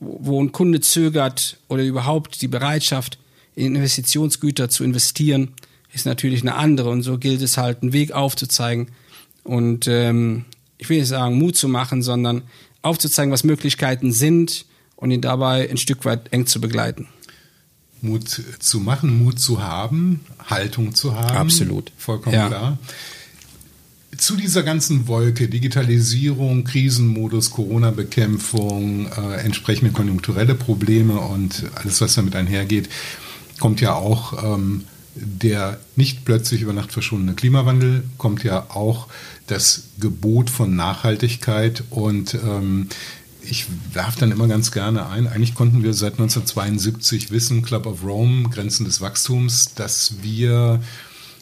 wo 0.00 0.42
ein 0.42 0.50
Kunde 0.50 0.80
zögert 0.80 1.58
oder 1.68 1.84
überhaupt 1.84 2.42
die 2.42 2.48
Bereitschaft, 2.48 3.20
in 3.54 3.76
Investitionsgüter 3.76 4.68
zu 4.68 4.82
investieren, 4.82 5.52
ist 6.00 6.06
natürlich 6.06 6.42
eine 6.42 6.54
andere. 6.54 6.90
Und 6.90 7.02
so 7.02 7.18
gilt 7.18 7.42
es 7.42 7.56
halt, 7.56 7.82
einen 7.82 7.92
Weg 7.92 8.12
aufzuzeigen 8.12 8.88
und 9.44 9.86
ähm, 9.88 10.44
ich 10.78 10.88
will 10.88 10.98
nicht 10.98 11.08
sagen, 11.08 11.38
Mut 11.38 11.56
zu 11.56 11.68
machen, 11.68 12.02
sondern 12.02 12.42
aufzuzeigen, 12.82 13.32
was 13.32 13.44
Möglichkeiten 13.44 14.12
sind 14.12 14.66
und 14.96 15.10
ihn 15.10 15.20
dabei 15.20 15.68
ein 15.68 15.76
Stück 15.76 16.04
weit 16.04 16.32
eng 16.32 16.46
zu 16.46 16.60
begleiten. 16.60 17.08
Mut 18.00 18.42
zu 18.60 18.78
machen, 18.78 19.22
Mut 19.24 19.40
zu 19.40 19.60
haben, 19.60 20.20
Haltung 20.48 20.94
zu 20.94 21.16
haben. 21.16 21.36
Absolut. 21.36 21.90
Vollkommen 21.96 22.36
ja. 22.36 22.46
klar 22.46 22.78
zu 24.16 24.36
dieser 24.36 24.62
ganzen 24.62 25.06
Wolke, 25.06 25.48
Digitalisierung, 25.48 26.64
Krisenmodus, 26.64 27.50
Corona-Bekämpfung, 27.50 29.06
äh, 29.06 29.36
entsprechende 29.44 29.92
konjunkturelle 29.92 30.54
Probleme 30.54 31.20
und 31.20 31.64
alles, 31.74 32.00
was 32.00 32.14
damit 32.14 32.34
einhergeht, 32.34 32.88
kommt 33.60 33.80
ja 33.80 33.94
auch 33.94 34.42
ähm, 34.42 34.84
der 35.20 35.78
nicht 35.96 36.24
plötzlich 36.24 36.62
über 36.62 36.72
Nacht 36.72 36.92
verschwundene 36.92 37.34
Klimawandel, 37.34 38.04
kommt 38.16 38.44
ja 38.44 38.66
auch 38.70 39.08
das 39.46 39.84
Gebot 39.98 40.50
von 40.50 40.76
Nachhaltigkeit. 40.76 41.84
Und 41.90 42.34
ähm, 42.34 42.88
ich 43.42 43.66
werfe 43.92 44.20
dann 44.20 44.32
immer 44.32 44.48
ganz 44.48 44.72
gerne 44.72 45.08
ein, 45.08 45.26
eigentlich 45.26 45.54
konnten 45.54 45.82
wir 45.82 45.94
seit 45.94 46.14
1972 46.14 47.30
wissen, 47.30 47.62
Club 47.62 47.86
of 47.86 48.04
Rome, 48.04 48.48
Grenzen 48.50 48.84
des 48.84 49.00
Wachstums, 49.00 49.74
dass 49.74 50.22
wir 50.22 50.80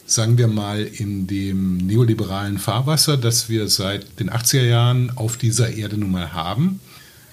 sagen 0.07 0.39
wir 0.39 0.47
mal, 0.47 0.83
in 0.83 1.27
dem 1.27 1.79
neoliberalen 1.79 2.59
Fahrwasser, 2.59 3.17
das 3.17 3.49
wir 3.49 3.69
seit 3.69 4.21
den 4.21 4.31
80er 4.31 4.63
Jahren 4.63 5.11
auf 5.17 5.37
dieser 5.37 5.75
Erde 5.75 5.99
nun 5.99 6.13
mal 6.13 6.33
haben, 6.33 6.81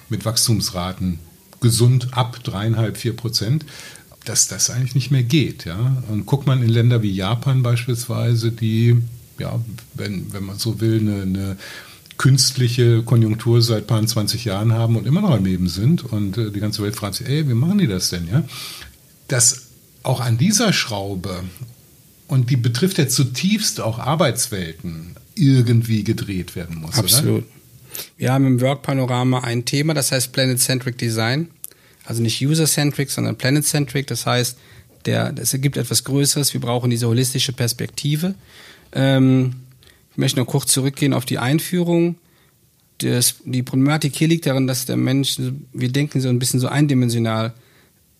mit 0.08 0.24
Wachstumsraten 0.24 1.20
gesund 1.60 2.08
ab 2.12 2.42
dreieinhalb, 2.42 2.96
vier 2.96 3.16
Prozent, 3.16 3.64
dass 4.24 4.48
das 4.48 4.70
eigentlich 4.70 4.94
nicht 4.94 5.10
mehr 5.10 5.22
geht. 5.22 5.64
Ja? 5.64 6.02
Und 6.08 6.26
guckt 6.26 6.46
man 6.46 6.62
in 6.62 6.68
Länder 6.68 7.02
wie 7.02 7.10
Japan 7.10 7.62
beispielsweise, 7.62 8.52
die, 8.52 8.96
ja, 9.38 9.60
wenn, 9.94 10.32
wenn 10.32 10.44
man 10.44 10.58
so 10.58 10.80
will, 10.80 11.00
eine, 11.00 11.22
eine 11.22 11.56
künstliche 12.16 13.02
Konjunktur 13.02 13.60
seit 13.60 13.86
paar 13.86 14.04
20 14.04 14.44
Jahren 14.44 14.72
haben 14.72 14.96
und 14.96 15.06
immer 15.06 15.20
noch 15.20 15.30
am 15.30 15.44
Leben 15.44 15.68
sind 15.68 16.04
und 16.04 16.38
äh, 16.38 16.50
die 16.50 16.60
ganze 16.60 16.82
Welt 16.82 16.96
fragt 16.96 17.16
sich, 17.16 17.28
ey, 17.28 17.48
wie 17.48 17.54
machen 17.54 17.78
die 17.78 17.86
das 17.86 18.10
denn? 18.10 18.28
Ja? 18.28 18.44
Dass 19.28 19.62
auch 20.02 20.20
an 20.20 20.38
dieser 20.38 20.72
Schraube 20.72 21.42
und 22.28 22.50
die 22.50 22.56
betrifft 22.56 22.98
ja 22.98 23.08
zutiefst 23.08 23.80
auch 23.80 23.98
Arbeitswelten, 23.98 25.16
irgendwie 25.34 26.04
gedreht 26.04 26.54
werden 26.56 26.76
muss. 26.76 26.96
Absolut. 26.96 27.44
Oder? 27.44 27.54
Wir 28.16 28.32
haben 28.32 28.46
im 28.46 28.60
Work-Panorama 28.60 29.40
ein 29.40 29.64
Thema, 29.64 29.94
das 29.94 30.12
heißt 30.12 30.32
Planet-Centric 30.32 30.98
Design. 30.98 31.48
Also 32.04 32.22
nicht 32.22 32.40
User-Centric, 32.44 33.10
sondern 33.10 33.36
Planet-Centric. 33.36 34.06
Das 34.06 34.26
heißt, 34.26 34.58
der, 35.06 35.32
das 35.32 35.52
ergibt 35.52 35.76
etwas 35.76 36.04
Größeres. 36.04 36.52
Wir 36.52 36.60
brauchen 36.60 36.90
diese 36.90 37.08
holistische 37.08 37.52
Perspektive. 37.52 38.34
Ähm, 38.92 39.54
ich 40.12 40.18
möchte 40.18 40.38
noch 40.38 40.46
kurz 40.46 40.72
zurückgehen 40.72 41.12
auf 41.12 41.24
die 41.24 41.38
Einführung. 41.38 42.16
Das, 42.98 43.36
die 43.44 43.62
Problematik 43.62 44.14
hier 44.14 44.28
liegt 44.28 44.46
darin, 44.46 44.66
dass 44.66 44.86
der 44.86 44.96
Mensch, 44.96 45.36
wir 45.72 45.90
denken 45.90 46.20
so 46.20 46.28
ein 46.28 46.38
bisschen 46.38 46.60
so 46.60 46.68
eindimensional 46.68 47.52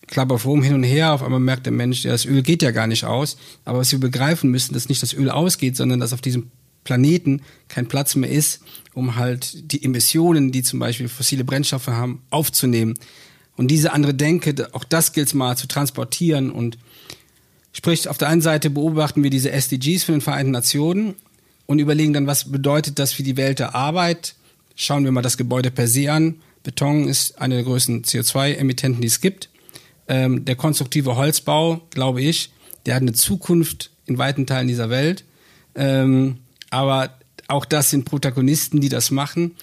Club 0.09 0.33
of 0.33 0.45
Rome 0.45 0.65
hin 0.65 0.75
und 0.75 0.83
her, 0.83 1.13
auf 1.13 1.23
einmal 1.23 1.41
merkt 1.41 1.67
der 1.67 1.73
Mensch, 1.73 2.03
das 2.03 2.27
Öl 2.27 2.43
geht 2.43 2.63
ja 2.63 2.73
gar 2.73 2.87
nicht 2.87 3.05
aus. 3.05 3.37
Aber 3.65 3.79
was 3.79 3.93
wir 3.93 4.01
begreifen 4.01 4.51
müssen, 4.51 4.75
dass 4.75 4.89
nicht 4.89 5.03
das 5.03 5.15
Öl 5.15 5.31
ausgeht, 5.31 5.77
sondern 5.77 6.01
dass 6.01 6.13
auf 6.13 6.21
diesem 6.21 6.51
Planeten 6.83 7.41
kein 7.69 7.89
Platz 7.89 8.15
mehr 8.15 8.31
ist, 8.31 8.61
um 8.93 9.17
halt 9.17 9.73
die 9.73 9.83
Emissionen, 9.83 10.53
die 10.53 10.63
zum 10.63 10.79
Beispiel 10.79 11.09
fossile 11.09 11.45
Brennstoffe 11.45 11.89
haben, 11.89 12.23
aufzunehmen. 12.31 12.95
Und 13.57 13.69
diese 13.69 13.93
andere 13.93 14.15
Denke, 14.15 14.69
auch 14.73 14.85
das 14.85 15.13
gilt 15.13 15.29
es 15.29 15.35
mal 15.35 15.57
zu 15.57 15.69
transportieren 15.69 16.51
und 16.51 16.79
sprich, 17.73 18.09
auf 18.09 18.19
der 18.19 18.29
einen 18.29 18.41
Seite 18.41 18.71
beobachten 18.71 19.23
wir 19.23 19.31
diese 19.31 19.53
SDGs 19.53 20.05
von 20.05 20.17
den 20.17 20.21
Vereinten 20.21 20.53
Nationen 20.53 21.15
und 21.67 21.79
überlegen 21.79 22.13
dann, 22.13 22.27
was 22.27 22.51
bedeutet 22.51 22.99
das 22.99 23.13
für 23.13 23.23
die 23.23 23.37
Welt 23.37 23.59
der 23.59 23.75
Arbeit. 23.75 24.35
Schauen 24.75 25.05
wir 25.05 25.13
mal 25.13 25.23
das 25.23 25.37
Gebäude 25.37 25.71
per 25.71 25.87
se 25.87 26.11
an. 26.11 26.37
Beton 26.63 27.09
ist 27.09 27.41
eine 27.41 27.57
der 27.57 27.65
größten 27.65 28.03
CO2-Emittenten, 28.03 29.01
die 29.01 29.07
es 29.07 29.21
gibt 29.21 29.49
ähm, 30.09 30.45
der 30.45 30.57
konstruktive 30.57 31.17
Holzbau, 31.17 31.81
glaube 31.91 32.23
ich, 32.23 32.51
der 32.87 32.95
hat 32.95 33.03
eine 33.03 33.13
Zukunft 33.13 33.91
in 34.07 34.19
weiten 34.19 34.47
Teilen 34.47 34.69
dieser 34.69 34.91
Welt. 34.91 35.25
Ähm, 35.75 36.39
aber 36.71 37.19
auch 37.49 37.65
das 37.65 37.91
sind 37.91 38.05
Protagonisten, 38.05 38.81
die 38.81 38.89
das 38.89 39.11
machen. 39.11 39.57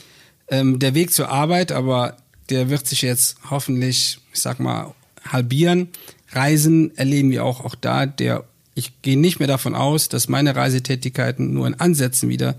Ähm, 0.47 0.79
der 0.79 0.93
Weg 0.93 1.13
zur 1.13 1.29
Arbeit, 1.29 1.71
aber 1.71 2.17
der 2.51 2.69
wird 2.69 2.87
sich 2.87 3.01
jetzt 3.01 3.37
hoffentlich, 3.49 4.19
ich 4.33 4.39
sag 4.39 4.59
mal, 4.59 4.93
halbieren. 5.27 5.89
Reisen 6.31 6.95
erleben 6.97 7.31
wir 7.31 7.45
auch, 7.45 7.63
auch 7.63 7.75
da. 7.75 8.05
Der, 8.05 8.43
ich 8.75 9.01
gehe 9.01 9.17
nicht 9.17 9.39
mehr 9.39 9.47
davon 9.47 9.75
aus, 9.75 10.09
dass 10.09 10.27
meine 10.27 10.55
Reisetätigkeiten 10.55 11.53
nur 11.53 11.67
in 11.67 11.75
Ansätzen 11.75 12.29
wieder 12.29 12.55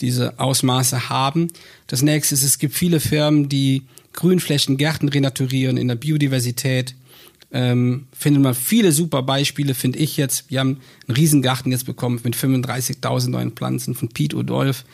diese 0.00 0.38
Ausmaße 0.38 1.08
haben. 1.08 1.48
Das 1.86 2.02
nächste 2.02 2.34
ist, 2.34 2.42
es 2.42 2.58
gibt 2.58 2.74
viele 2.74 3.00
Firmen, 3.00 3.48
die 3.48 3.82
Grünflächen, 4.12 4.76
Gärten 4.76 5.08
renaturieren 5.08 5.76
in 5.76 5.88
der 5.88 5.94
Biodiversität 5.94 6.94
ähm, 7.52 8.06
findet 8.12 8.42
man 8.42 8.54
viele 8.54 8.92
super 8.92 9.22
Beispiele, 9.22 9.74
finde 9.74 9.98
ich 9.98 10.16
jetzt. 10.16 10.50
Wir 10.50 10.60
haben 10.60 10.78
einen 11.06 11.16
Riesengarten 11.16 11.70
jetzt 11.70 11.84
bekommen 11.84 12.18
mit 12.24 12.34
35.000 12.34 13.28
neuen 13.28 13.52
Pflanzen 13.52 13.94
von 13.94 14.08
Pete 14.08 14.36
Odolf. 14.36 14.84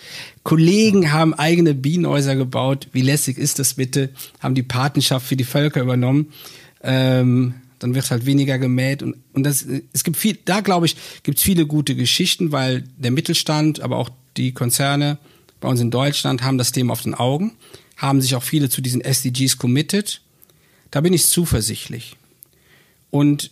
Kollegen 0.43 1.13
haben 1.13 1.35
eigene 1.35 1.75
Bienenhäuser 1.75 2.35
gebaut. 2.35 2.89
Wie 2.93 3.03
lässig 3.03 3.39
ist 3.39 3.61
das 3.61 3.75
bitte? 3.75 4.11
Haben 4.41 4.57
die 4.57 4.65
Patenschaft 4.65 5.27
für 5.27 5.37
die 5.37 5.45
Völker 5.45 5.81
übernommen. 5.81 6.33
Ähm, 6.83 7.55
dann 7.79 7.95
wird 7.95 8.11
halt 8.11 8.27
weniger 8.27 8.59
gemäht 8.59 9.05
und, 9.05 9.15
und 9.35 9.45
das, 9.45 9.65
es 9.93 10.03
gibt 10.03 10.17
viel, 10.17 10.37
da 10.45 10.61
glaube 10.61 10.87
ich, 10.87 10.97
gibt 11.23 11.39
es 11.39 11.45
viele 11.45 11.65
gute 11.65 11.95
Geschichten, 11.95 12.51
weil 12.51 12.83
der 12.97 13.13
Mittelstand, 13.13 13.81
aber 13.81 13.99
auch 13.99 14.11
die 14.37 14.51
Konzerne 14.53 15.19
bei 15.61 15.69
uns 15.69 15.81
in 15.81 15.93
Deutschland 15.93 16.43
haben 16.43 16.59
das 16.59 16.73
Thema 16.73 16.93
auf 16.93 17.03
den 17.03 17.15
Augen, 17.15 17.53
haben 17.97 18.21
sich 18.21 18.35
auch 18.35 18.43
viele 18.43 18.69
zu 18.69 18.81
diesen 18.81 19.01
SDGs 19.01 19.59
committed. 19.59 20.23
Da 20.91 21.01
bin 21.01 21.13
ich 21.13 21.25
zuversichtlich. 21.27 22.17
Und 23.11 23.51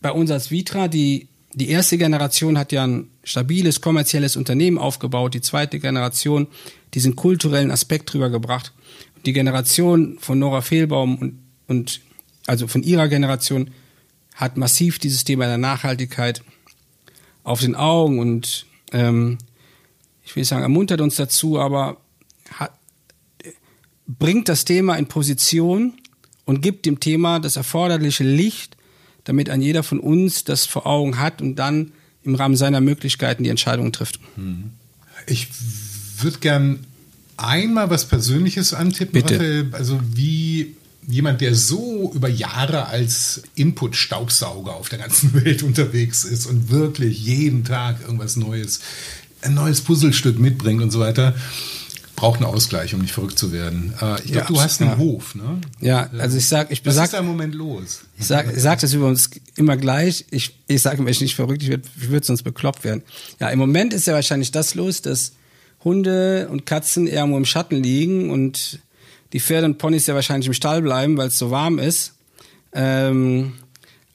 bei 0.00 0.10
uns 0.10 0.30
als 0.30 0.50
Vitra, 0.50 0.88
die, 0.88 1.28
die 1.52 1.68
erste 1.68 1.98
Generation 1.98 2.58
hat 2.58 2.72
ja 2.72 2.86
ein 2.86 3.08
stabiles 3.22 3.80
kommerzielles 3.80 4.36
Unternehmen 4.36 4.78
aufgebaut, 4.78 5.34
die 5.34 5.40
zweite 5.40 5.78
Generation 5.78 6.46
diesen 6.94 7.16
kulturellen 7.16 7.70
Aspekt 7.70 8.12
drüber 8.12 8.30
gebracht. 8.30 8.72
Die 9.26 9.32
Generation 9.32 10.18
von 10.20 10.38
Nora 10.38 10.60
Fehlbaum 10.60 11.16
und, 11.16 11.38
und 11.66 12.00
also 12.46 12.66
von 12.66 12.82
ihrer 12.82 13.08
Generation 13.08 13.70
hat 14.34 14.56
massiv 14.56 14.98
dieses 14.98 15.24
Thema 15.24 15.46
der 15.46 15.58
Nachhaltigkeit 15.58 16.42
auf 17.42 17.60
den 17.60 17.74
Augen 17.74 18.18
und 18.18 18.66
ähm, 18.92 19.38
ich 20.24 20.34
will 20.34 20.40
nicht 20.40 20.48
sagen, 20.48 20.62
ermuntert 20.62 21.00
uns 21.00 21.16
dazu, 21.16 21.58
aber 21.58 21.98
hat, 22.50 22.72
bringt 24.06 24.48
das 24.48 24.64
Thema 24.64 24.96
in 24.96 25.06
Position 25.06 25.94
und 26.44 26.62
gibt 26.62 26.86
dem 26.86 27.00
Thema 27.00 27.38
das 27.38 27.56
erforderliche 27.56 28.24
Licht, 28.24 28.76
damit 29.24 29.50
ein 29.50 29.60
jeder 29.60 29.82
von 29.82 29.98
uns 29.98 30.44
das 30.44 30.66
vor 30.66 30.86
Augen 30.86 31.18
hat 31.18 31.42
und 31.42 31.56
dann 31.56 31.92
im 32.22 32.34
Rahmen 32.34 32.56
seiner 32.56 32.80
Möglichkeiten 32.80 33.44
die 33.44 33.50
Entscheidungen 33.50 33.92
trifft. 33.92 34.18
Hm. 34.36 34.70
Ich 35.26 35.48
würde 36.18 36.38
gern 36.38 36.78
einmal 37.36 37.90
was 37.90 38.06
Persönliches 38.06 38.74
antippen, 38.74 39.12
Bitte. 39.12 39.34
Raphael. 39.34 39.68
Also 39.72 40.00
wie 40.12 40.74
jemand, 41.06 41.40
der 41.40 41.54
so 41.54 42.12
über 42.14 42.28
Jahre 42.28 42.86
als 42.86 43.42
Input-Staubsauger 43.54 44.74
auf 44.74 44.88
der 44.88 44.98
ganzen 44.98 45.34
Welt 45.44 45.62
unterwegs 45.62 46.24
ist 46.24 46.46
und 46.46 46.70
wirklich 46.70 47.22
jeden 47.22 47.64
Tag 47.64 48.00
irgendwas 48.02 48.36
Neues, 48.36 48.80
ein 49.42 49.54
neues 49.54 49.82
Puzzlestück 49.82 50.38
mitbringt 50.38 50.82
und 50.82 50.90
so 50.90 51.00
weiter, 51.00 51.34
braucht 52.16 52.40
einen 52.40 52.46
Ausgleich, 52.46 52.94
um 52.94 53.00
nicht 53.00 53.12
verrückt 53.12 53.38
zu 53.38 53.52
werden. 53.52 53.94
Äh, 54.00 54.20
ich 54.22 54.32
glaube, 54.32 54.38
ja, 54.38 54.44
du 54.46 54.60
hast 54.60 54.80
einen 54.80 54.90
ja. 54.90 54.98
Hof, 54.98 55.34
ne? 55.34 55.60
Ja, 55.80 56.10
also 56.18 56.36
ich 56.36 56.46
sag, 56.46 56.70
ich 56.70 56.84
Was 56.86 56.94
sag, 56.94 57.04
ist 57.06 57.14
da 57.14 57.18
im 57.18 57.26
Moment 57.26 57.54
los? 57.54 58.02
Ich 58.18 58.26
sag, 58.26 58.54
ich 58.54 58.62
sag 58.62 58.80
das 58.80 58.92
über 58.92 59.06
uns 59.06 59.30
immer 59.56 59.76
gleich. 59.76 60.24
Ich, 60.30 60.54
ich 60.66 60.82
sage 60.82 61.02
mir, 61.02 61.10
ich 61.10 61.20
nicht 61.20 61.34
verrückt, 61.34 61.62
ich 61.62 61.68
würde 61.68 61.82
ich 62.00 62.10
würd 62.10 62.24
sonst 62.24 62.42
bekloppt 62.42 62.84
werden. 62.84 63.02
Ja, 63.40 63.48
im 63.48 63.58
Moment 63.58 63.92
ist 63.92 64.06
ja 64.06 64.14
wahrscheinlich 64.14 64.52
das 64.52 64.74
los, 64.74 65.02
dass 65.02 65.32
Hunde 65.82 66.48
und 66.50 66.66
Katzen 66.66 67.06
irgendwo 67.06 67.36
im 67.36 67.44
Schatten 67.44 67.82
liegen 67.82 68.30
und 68.30 68.80
die 69.32 69.40
Pferde 69.40 69.66
und 69.66 69.78
Ponys 69.78 70.06
ja 70.06 70.14
wahrscheinlich 70.14 70.46
im 70.46 70.54
Stall 70.54 70.82
bleiben, 70.82 71.16
weil 71.16 71.28
es 71.28 71.38
so 71.38 71.50
warm 71.50 71.78
ist. 71.78 72.14
Ähm, 72.72 73.54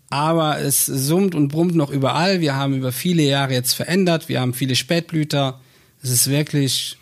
aber 0.09 0.59
es 0.59 0.85
summt 0.85 1.35
und 1.35 1.49
brummt 1.49 1.75
noch 1.75 1.91
überall. 1.91 2.41
Wir 2.41 2.55
haben 2.55 2.75
über 2.75 2.91
viele 2.91 3.23
Jahre 3.23 3.53
jetzt 3.53 3.73
verändert. 3.73 4.29
Wir 4.29 4.41
haben 4.41 4.53
viele 4.53 4.75
Spätblüter. 4.75 5.59
Es 6.01 6.09
ist 6.09 6.29
wirklich 6.29 6.98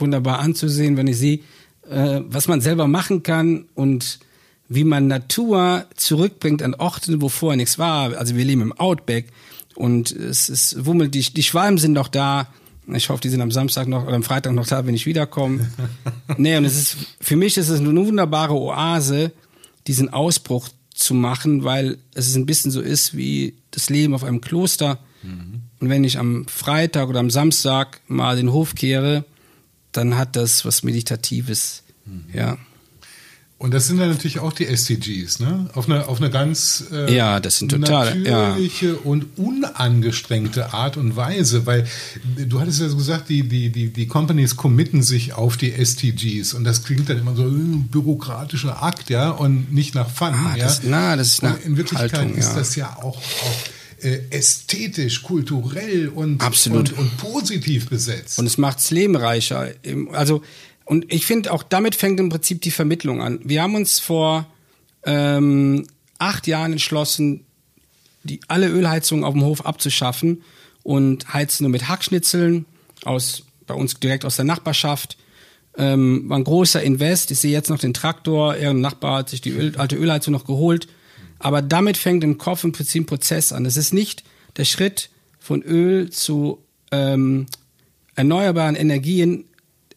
wunderbar 0.00 0.38
anzusehen, 0.38 0.96
wenn 0.96 1.06
ich 1.06 1.18
sehe, 1.18 1.40
äh, 1.88 2.20
was 2.26 2.48
man 2.48 2.60
selber 2.60 2.86
machen 2.86 3.22
kann 3.22 3.66
und 3.74 4.20
wie 4.68 4.84
man 4.84 5.06
Natur 5.06 5.86
zurückbringt 5.96 6.62
an 6.62 6.74
Orten, 6.74 7.22
wo 7.22 7.28
vorher 7.28 7.56
nichts 7.56 7.78
war. 7.78 8.16
Also 8.16 8.36
wir 8.36 8.44
leben 8.44 8.60
im 8.60 8.72
Outback 8.72 9.26
und 9.74 10.10
es 10.10 10.48
ist 10.48 10.84
wummelt, 10.84 11.14
die, 11.14 11.22
die 11.22 11.42
Schwalben 11.42 11.78
sind 11.78 11.92
noch 11.92 12.08
da. 12.08 12.48
Ich 12.92 13.08
hoffe, 13.08 13.20
die 13.20 13.28
sind 13.28 13.40
am 13.40 13.50
Samstag 13.50 13.86
noch 13.86 14.06
oder 14.06 14.16
am 14.16 14.22
Freitag 14.22 14.52
noch 14.52 14.66
da, 14.66 14.86
wenn 14.86 14.94
ich 14.94 15.06
wiederkomme. 15.06 15.70
nee, 16.36 16.56
und 16.56 16.64
es 16.64 16.76
ist, 16.76 16.96
für 17.20 17.36
mich 17.36 17.56
ist 17.56 17.68
es 17.68 17.80
eine 17.80 17.94
wunderbare 17.94 18.54
Oase, 18.54 19.32
diesen 19.86 20.12
Ausbruch 20.12 20.68
zu 20.94 21.14
machen, 21.14 21.64
weil 21.64 21.98
es 22.14 22.34
ein 22.34 22.46
bisschen 22.46 22.70
so 22.70 22.80
ist 22.80 23.16
wie 23.16 23.54
das 23.70 23.88
Leben 23.88 24.14
auf 24.14 24.24
einem 24.24 24.40
Kloster. 24.40 24.98
Mhm. 25.22 25.62
Und 25.80 25.88
wenn 25.88 26.04
ich 26.04 26.18
am 26.18 26.46
Freitag 26.48 27.08
oder 27.08 27.20
am 27.20 27.30
Samstag 27.30 28.00
mal 28.08 28.36
den 28.36 28.52
Hof 28.52 28.74
kehre, 28.74 29.24
dann 29.92 30.16
hat 30.16 30.36
das 30.36 30.64
was 30.64 30.82
Meditatives. 30.82 31.82
Mhm. 32.04 32.24
Ja. 32.32 32.58
Und 33.60 33.74
das 33.74 33.88
sind 33.88 33.98
dann 33.98 34.08
natürlich 34.10 34.38
auch 34.38 34.52
die 34.52 34.66
SDGs, 34.66 35.40
ne? 35.40 35.68
Auf 35.74 35.90
eine, 35.90 36.06
auf 36.06 36.20
eine 36.20 36.30
ganz 36.30 36.84
äh, 36.92 37.12
ja, 37.12 37.40
das 37.40 37.58
sind 37.58 37.70
total, 37.70 38.16
natürliche 38.16 38.86
ja. 38.86 38.98
und 39.02 39.36
unangestrengte 39.36 40.72
Art 40.72 40.96
und 40.96 41.16
Weise, 41.16 41.66
weil 41.66 41.84
du 42.36 42.60
hattest 42.60 42.80
ja 42.80 42.88
so 42.88 42.96
gesagt, 42.96 43.28
die, 43.28 43.48
die, 43.48 43.70
die, 43.70 43.88
die 43.92 44.06
Companies 44.06 44.54
committen 44.54 45.02
sich 45.02 45.32
auf 45.32 45.56
die 45.56 45.72
SDGs 45.72 46.54
und 46.54 46.62
das 46.62 46.84
klingt 46.84 47.08
dann 47.08 47.18
immer 47.18 47.34
so 47.34 47.42
ein 47.42 47.72
äh, 47.72 47.90
bürokratischer 47.90 48.80
Akt, 48.80 49.10
ja, 49.10 49.30
und 49.30 49.72
nicht 49.72 49.96
nach 49.96 50.08
Fun. 50.08 50.34
Ah, 50.34 50.54
ja? 50.56 50.64
Das, 50.64 50.82
na, 50.84 51.16
das 51.16 51.26
ist 51.26 51.42
nach 51.42 51.60
in 51.64 51.76
Wirklichkeit 51.76 52.12
Haltung, 52.12 52.36
ist 52.36 52.52
das 52.52 52.76
ja 52.76 52.96
auch, 53.02 53.16
auch 53.16 53.77
äh, 54.02 54.20
ästhetisch, 54.30 55.22
kulturell 55.22 56.08
und, 56.08 56.42
Absolut. 56.42 56.92
Und, 56.92 56.98
und 56.98 57.16
positiv 57.18 57.88
besetzt. 57.88 58.38
Und 58.38 58.46
es 58.46 58.58
macht 58.58 58.78
das 58.78 58.90
Leben 58.90 59.16
reicher. 59.16 59.72
Also 60.12 60.42
und 60.88 61.12
ich 61.12 61.26
finde, 61.26 61.52
auch 61.52 61.62
damit 61.62 61.94
fängt 61.94 62.18
im 62.18 62.30
Prinzip 62.30 62.62
die 62.62 62.70
Vermittlung 62.70 63.20
an. 63.20 63.40
Wir 63.44 63.62
haben 63.62 63.74
uns 63.74 63.98
vor 63.98 64.46
ähm, 65.04 65.86
acht 66.18 66.46
Jahren 66.46 66.72
entschlossen, 66.72 67.44
die, 68.24 68.40
alle 68.48 68.68
Ölheizungen 68.68 69.22
auf 69.22 69.34
dem 69.34 69.44
Hof 69.44 69.66
abzuschaffen 69.66 70.42
und 70.82 71.34
heizen 71.34 71.64
nur 71.64 71.70
mit 71.70 71.88
Hackschnitzeln 71.88 72.64
aus, 73.04 73.44
bei 73.66 73.74
uns 73.74 74.00
direkt 74.00 74.24
aus 74.24 74.36
der 74.36 74.46
Nachbarschaft. 74.46 75.18
Ähm, 75.76 76.24
war 76.28 76.38
ein 76.38 76.44
großer 76.44 76.82
Invest. 76.82 77.30
Ich 77.32 77.40
sehe 77.40 77.52
jetzt 77.52 77.68
noch 77.68 77.78
den 77.78 77.92
Traktor. 77.92 78.56
Ihren 78.56 78.80
Nachbar 78.80 79.18
hat 79.18 79.28
sich 79.28 79.42
die 79.42 79.50
Öl, 79.50 79.76
alte 79.76 79.96
Ölheizung 79.96 80.32
noch 80.32 80.46
geholt. 80.46 80.88
Aber 81.38 81.62
damit 81.62 81.96
fängt 81.96 82.24
im 82.24 82.38
Kopf 82.38 82.64
im 82.64 82.72
Prinzip 82.72 83.02
ein 83.02 83.06
Prozess 83.06 83.52
an. 83.52 83.66
Es 83.66 83.76
ist 83.76 83.94
nicht 83.94 84.24
der 84.56 84.64
Schritt 84.64 85.10
von 85.38 85.62
Öl 85.62 86.10
zu 86.10 86.58
ähm, 86.90 87.46
erneuerbaren 88.16 88.74
Energien 88.74 89.44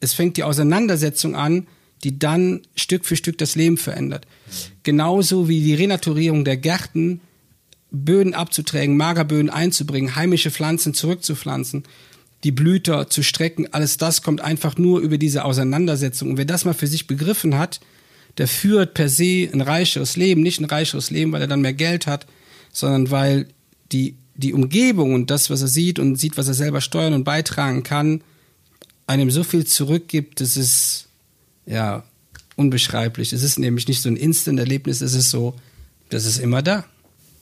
es 0.02 0.14
fängt 0.14 0.36
die 0.36 0.44
Auseinandersetzung 0.44 1.36
an, 1.36 1.68
die 2.04 2.20
dann 2.20 2.62
Stück 2.76 3.06
für 3.06 3.16
Stück 3.16 3.38
das 3.38 3.56
Leben 3.56 3.78
verändert. 3.78 4.26
Genauso 4.84 5.48
wie 5.48 5.62
die 5.62 5.76
Renaturierung 5.76 6.44
der 6.44 6.58
Gärten, 6.58 7.22
Böden 7.92 8.34
abzuträgen, 8.34 8.98
Magerböden 8.98 9.50
einzubringen, 9.50 10.16
heimische 10.16 10.50
Pflanzen 10.50 10.94
zurückzupflanzen, 10.94 11.84
die 12.44 12.52
Blüter 12.52 13.08
zu 13.08 13.22
strecken, 13.22 13.72
alles 13.72 13.98
das 13.98 14.24
kommt 14.24 14.42
einfach 14.42 14.78
nur 14.78 15.00
über 15.00 15.20
diese 15.20 15.46
Auseinandersetzung. 15.46 16.32
Und 16.32 16.38
wer 16.38 16.46
das 16.46 16.66
mal 16.66 16.74
für 16.74 16.88
sich 16.88 17.06
begriffen 17.06 17.60
hat, 17.60 17.80
der 18.38 18.48
führt 18.48 18.94
per 18.94 19.10
se 19.10 19.50
ein 19.52 19.62
reicheres 19.62 20.16
Leben, 20.16 20.42
nicht 20.42 20.60
ein 20.60 20.66
reicheres 20.66 21.12
Leben, 21.12 21.32
weil 21.32 21.42
er 21.42 21.48
dann 21.48 21.62
mehr 21.62 21.74
Geld 21.74 22.08
hat, 22.08 22.26
sondern 22.72 23.12
weil 23.12 23.48
die, 23.92 24.16
die 24.36 24.54
Umgebung 24.54 25.14
und 25.14 25.30
das, 25.30 25.50
was 25.50 25.62
er 25.62 25.68
sieht 25.68 26.00
und 26.00 26.16
sieht, 26.16 26.38
was 26.38 26.48
er 26.48 26.54
selber 26.54 26.82
steuern 26.82 27.14
und 27.14 27.24
beitragen 27.24 27.84
kann, 27.84 28.22
einem 29.08 29.32
so 29.32 29.44
viel 29.44 29.66
zurückgibt, 29.66 30.40
das 30.40 30.56
ist 30.56 31.08
ja 31.66 32.04
unbeschreiblich. 32.56 33.34
Es 33.34 33.44
ist 33.44 33.60
nämlich 33.60 33.88
nicht 33.88 34.02
so 34.02 34.10
ein 34.10 34.16
Instant-Erlebnis, 34.16 35.02
es 35.02 35.14
ist 35.14 35.30
so, 35.30 35.56
das 36.10 36.26
ist 36.26 36.40
immer 36.40 36.62
da. 36.62 36.86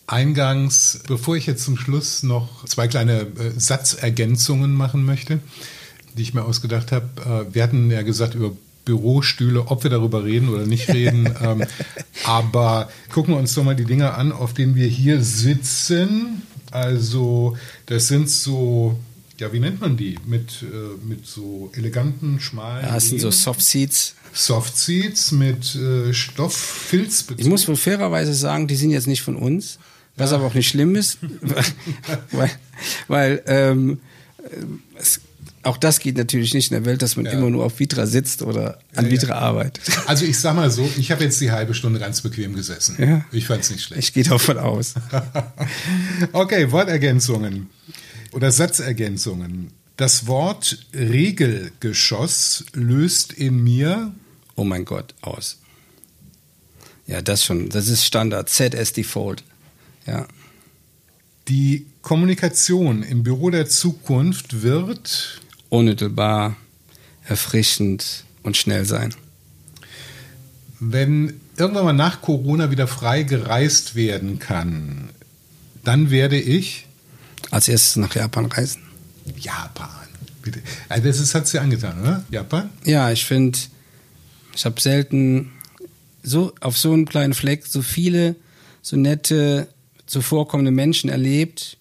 Eingangs, 0.07 1.01
bevor 1.07 1.35
ich 1.35 1.45
jetzt 1.45 1.63
zum 1.63 1.77
Schluss 1.77 2.23
noch 2.23 2.65
zwei 2.65 2.87
kleine 2.87 3.21
äh, 3.21 3.51
Satzergänzungen 3.57 4.73
machen 4.73 5.05
möchte, 5.05 5.39
die 6.17 6.23
ich 6.23 6.33
mir 6.33 6.43
ausgedacht 6.43 6.91
habe. 6.91 7.45
Äh, 7.49 7.53
wir 7.53 7.61
hatten 7.61 7.91
ja 7.91 8.01
gesagt 8.01 8.33
über 8.33 8.55
Bürostühle, 8.85 9.67
ob 9.67 9.83
wir 9.83 9.89
darüber 9.89 10.23
reden 10.23 10.49
oder 10.49 10.65
nicht 10.65 10.89
reden. 10.93 11.33
ähm, 11.41 11.63
aber 12.23 12.89
gucken 13.11 13.33
wir 13.33 13.39
uns 13.39 13.53
doch 13.53 13.63
mal 13.63 13.75
die 13.75 13.85
Dinge 13.85 14.13
an, 14.13 14.31
auf 14.31 14.53
denen 14.53 14.75
wir 14.75 14.87
hier 14.87 15.21
sitzen. 15.21 16.43
Also, 16.71 17.57
das 17.87 18.07
sind 18.07 18.29
so 18.29 18.99
ja, 19.39 19.53
wie 19.53 19.59
nennt 19.59 19.79
man 19.79 19.95
die? 19.95 20.17
Mit, 20.25 20.63
äh, 20.63 21.07
mit 21.07 21.25
so 21.25 21.71
eleganten, 21.73 22.39
schmalen. 22.39 22.85
Ja, 22.85 22.95
das 22.95 23.07
sind 23.07 23.21
so 23.21 23.31
Soft 23.31 23.61
Seats. 23.61 24.15
Soft 24.33 24.77
Seats 24.77 25.31
mit 25.31 25.75
äh, 25.75 26.13
Stofffilz. 26.13 27.25
Ich 27.37 27.47
muss 27.47 27.67
wohl 27.67 27.77
fairerweise 27.77 28.33
sagen, 28.33 28.67
die 28.67 28.75
sind 28.75 28.91
jetzt 28.91 29.07
nicht 29.07 29.21
von 29.21 29.37
uns, 29.37 29.79
was 30.17 30.31
ja. 30.31 30.37
aber 30.37 30.47
auch 30.47 30.53
nicht 30.53 30.67
schlimm 30.67 30.95
ist, 30.95 31.19
weil, 32.31 32.51
weil 33.07 33.41
ähm, 33.47 33.99
es, 34.95 35.21
auch 35.63 35.77
das 35.77 35.99
geht 35.99 36.17
natürlich 36.17 36.53
nicht 36.53 36.71
in 36.71 36.75
der 36.77 36.85
Welt, 36.85 37.01
dass 37.01 37.15
man 37.15 37.25
ja. 37.25 37.33
immer 37.33 37.49
nur 37.49 37.65
auf 37.65 37.79
Vitra 37.79 38.05
sitzt 38.05 38.41
oder 38.41 38.79
an 38.95 39.05
ja, 39.05 39.11
Vitra 39.11 39.35
arbeitet. 39.35 39.83
Also 40.05 40.25
ich 40.25 40.39
sag 40.39 40.55
mal 40.55 40.71
so, 40.71 40.89
ich 40.97 41.11
habe 41.11 41.23
jetzt 41.23 41.41
die 41.41 41.51
halbe 41.51 41.73
Stunde 41.73 41.99
ganz 41.99 42.21
bequem 42.21 42.55
gesessen. 42.55 42.95
Ja. 42.99 43.25
Ich 43.31 43.45
fand 43.45 43.63
es 43.63 43.71
nicht 43.71 43.83
schlecht. 43.83 44.01
Ich 44.01 44.13
gehe 44.13 44.23
davon 44.23 44.57
aus. 44.57 44.93
okay, 46.31 46.71
Wortergänzungen 46.71 47.69
oder 48.31 48.51
Satzergänzungen. 48.51 49.71
Das 49.97 50.27
Wort 50.27 50.85
Regelgeschoss 50.93 52.65
löst 52.73 53.33
in 53.33 53.61
mir. 53.61 54.13
Oh 54.55 54.63
mein 54.63 54.85
Gott, 54.85 55.13
aus. 55.21 55.57
Ja, 57.05 57.21
das 57.21 57.43
schon. 57.43 57.69
Das 57.69 57.87
ist 57.87 58.05
Standard. 58.05 58.49
Z 58.49 58.75
as 58.75 58.93
Default. 58.93 59.43
Ja. 60.05 60.27
Die 61.49 61.87
Kommunikation 62.01 63.03
im 63.03 63.23
Büro 63.23 63.49
der 63.49 63.67
Zukunft 63.67 64.61
wird 64.61 65.41
unmittelbar, 65.69 66.55
erfrischend 67.25 68.25
und 68.43 68.57
schnell 68.57 68.85
sein. 68.85 69.13
Wenn 70.79 71.39
irgendwann 71.57 71.85
mal 71.85 71.93
nach 71.93 72.21
Corona 72.21 72.71
wieder 72.71 72.87
frei 72.87 73.23
gereist 73.23 73.95
werden 73.95 74.39
kann, 74.39 75.09
dann 75.83 76.09
werde 76.09 76.39
ich 76.39 76.87
als 77.51 77.67
erstes 77.67 77.95
nach 77.97 78.15
Japan 78.15 78.45
reisen? 78.45 78.81
Japan. 79.37 79.89
Also 80.87 81.07
das 81.07 81.35
hat 81.35 81.45
es 81.45 81.51
dir 81.51 81.61
angetan, 81.61 82.01
oder? 82.01 82.23
Japan? 82.31 82.69
Ja, 82.83 83.11
ich 83.11 83.25
finde, 83.25 83.59
ich 84.55 84.65
habe 84.65 84.79
selten 84.79 85.51
so 86.23 86.53
auf 86.59 86.77
so 86.77 86.93
einem 86.93 87.05
kleinen 87.05 87.33
Fleck 87.33 87.65
so 87.65 87.81
viele, 87.81 88.35
so 88.81 88.97
nette, 88.97 89.67
so 90.05 90.21
vorkommende 90.21 90.71
Menschen 90.71 91.09
erlebt. 91.09 91.77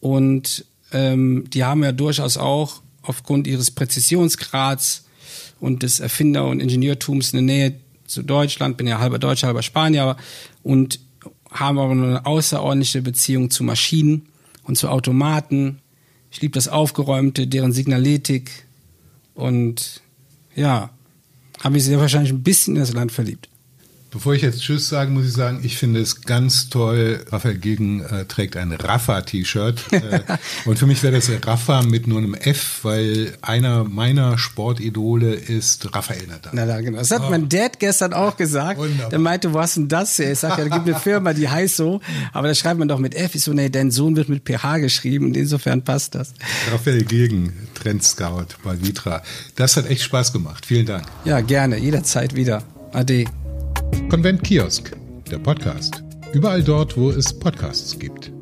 Und 0.00 0.64
ähm, 0.92 1.44
die 1.48 1.64
haben 1.64 1.82
ja 1.82 1.92
durchaus 1.92 2.36
auch 2.36 2.80
aufgrund 3.08 3.46
ihres 3.46 3.70
Präzisionsgrads 3.70 5.04
und 5.60 5.82
des 5.82 6.00
Erfinder- 6.00 6.46
und 6.46 6.60
Ingenieurtums 6.60 7.32
eine 7.32 7.42
Nähe 7.42 7.80
zu 8.06 8.22
Deutschland, 8.22 8.76
bin 8.76 8.86
ja 8.86 8.98
halber 8.98 9.18
Deutscher, 9.18 9.48
halber 9.48 9.62
Spanier 9.62 10.16
und 10.62 11.00
haben 11.50 11.78
aber 11.78 11.92
eine 11.92 12.26
außerordentliche 12.26 13.02
Beziehung 13.02 13.50
zu 13.50 13.64
Maschinen 13.64 14.28
und 14.64 14.76
zu 14.76 14.88
Automaten. 14.88 15.80
Ich 16.30 16.40
liebe 16.40 16.52
das 16.52 16.68
Aufgeräumte, 16.68 17.46
deren 17.46 17.72
Signaletik 17.72 18.66
und 19.34 20.02
ja, 20.54 20.90
habe 21.60 21.78
ich 21.78 21.84
sehr 21.84 22.00
wahrscheinlich 22.00 22.32
ein 22.32 22.42
bisschen 22.42 22.74
in 22.74 22.80
das 22.80 22.92
Land 22.92 23.12
verliebt. 23.12 23.48
Bevor 24.10 24.32
ich 24.32 24.40
jetzt 24.40 24.62
Tschüss 24.62 24.88
sage, 24.88 25.10
muss 25.10 25.26
ich 25.26 25.34
sagen, 25.34 25.60
ich 25.62 25.76
finde 25.76 26.00
es 26.00 26.22
ganz 26.22 26.70
toll. 26.70 27.24
Raphael 27.30 27.58
Gegen 27.58 28.00
äh, 28.00 28.24
trägt 28.24 28.56
ein 28.56 28.72
Rafa-T-Shirt. 28.72 29.92
Äh, 29.92 30.20
und 30.64 30.78
für 30.78 30.86
mich 30.86 31.02
wäre 31.02 31.16
das 31.16 31.30
Rafa 31.44 31.82
mit 31.82 32.06
nur 32.06 32.18
einem 32.18 32.32
F, 32.32 32.80
weil 32.84 33.36
einer 33.42 33.84
meiner 33.84 34.38
Sportidole 34.38 35.34
ist 35.34 35.94
Raphael 35.94 36.26
Nadal. 36.26 36.54
Nadal, 36.54 36.82
genau. 36.82 36.98
Das 36.98 37.10
hat 37.10 37.22
oh. 37.26 37.30
mein 37.30 37.50
Dad 37.50 37.78
gestern 37.78 38.14
auch 38.14 38.38
gesagt. 38.38 38.78
Wunderbar. 38.78 39.10
Der 39.10 39.18
meinte, 39.18 39.52
wo 39.52 39.58
hast 39.60 39.76
denn 39.76 39.88
das 39.88 40.18
her? 40.18 40.32
Ich 40.32 40.38
sage, 40.38 40.62
ja, 40.62 40.68
da 40.68 40.76
gibt 40.76 40.88
eine 40.88 40.98
Firma, 40.98 41.34
die 41.34 41.48
heißt 41.48 41.76
so, 41.76 42.00
aber 42.32 42.48
da 42.48 42.54
schreibt 42.54 42.78
man 42.78 42.88
doch 42.88 42.98
mit 42.98 43.14
F. 43.14 43.34
Ich 43.34 43.42
so, 43.42 43.52
nee, 43.52 43.68
dein 43.68 43.90
Sohn 43.90 44.16
wird 44.16 44.30
mit 44.30 44.42
PH 44.48 44.78
geschrieben 44.78 45.26
und 45.26 45.36
insofern 45.36 45.82
passt 45.82 46.14
das. 46.14 46.32
Raphael 46.72 47.04
Gegen, 47.04 47.52
Trendscout 47.74 48.46
bei 48.64 48.80
Vitra. 48.80 49.22
Das 49.54 49.76
hat 49.76 49.86
echt 49.90 50.02
Spaß 50.02 50.32
gemacht. 50.32 50.64
Vielen 50.64 50.86
Dank. 50.86 51.04
Ja, 51.26 51.42
gerne. 51.42 51.76
Jederzeit 51.76 52.34
wieder. 52.34 52.62
Ade. 52.92 53.26
Konvent 54.10 54.42
Kiosk, 54.42 54.96
der 55.30 55.38
Podcast. 55.38 56.02
Überall 56.32 56.62
dort, 56.62 56.96
wo 56.96 57.10
es 57.10 57.38
Podcasts 57.38 57.98
gibt. 57.98 58.32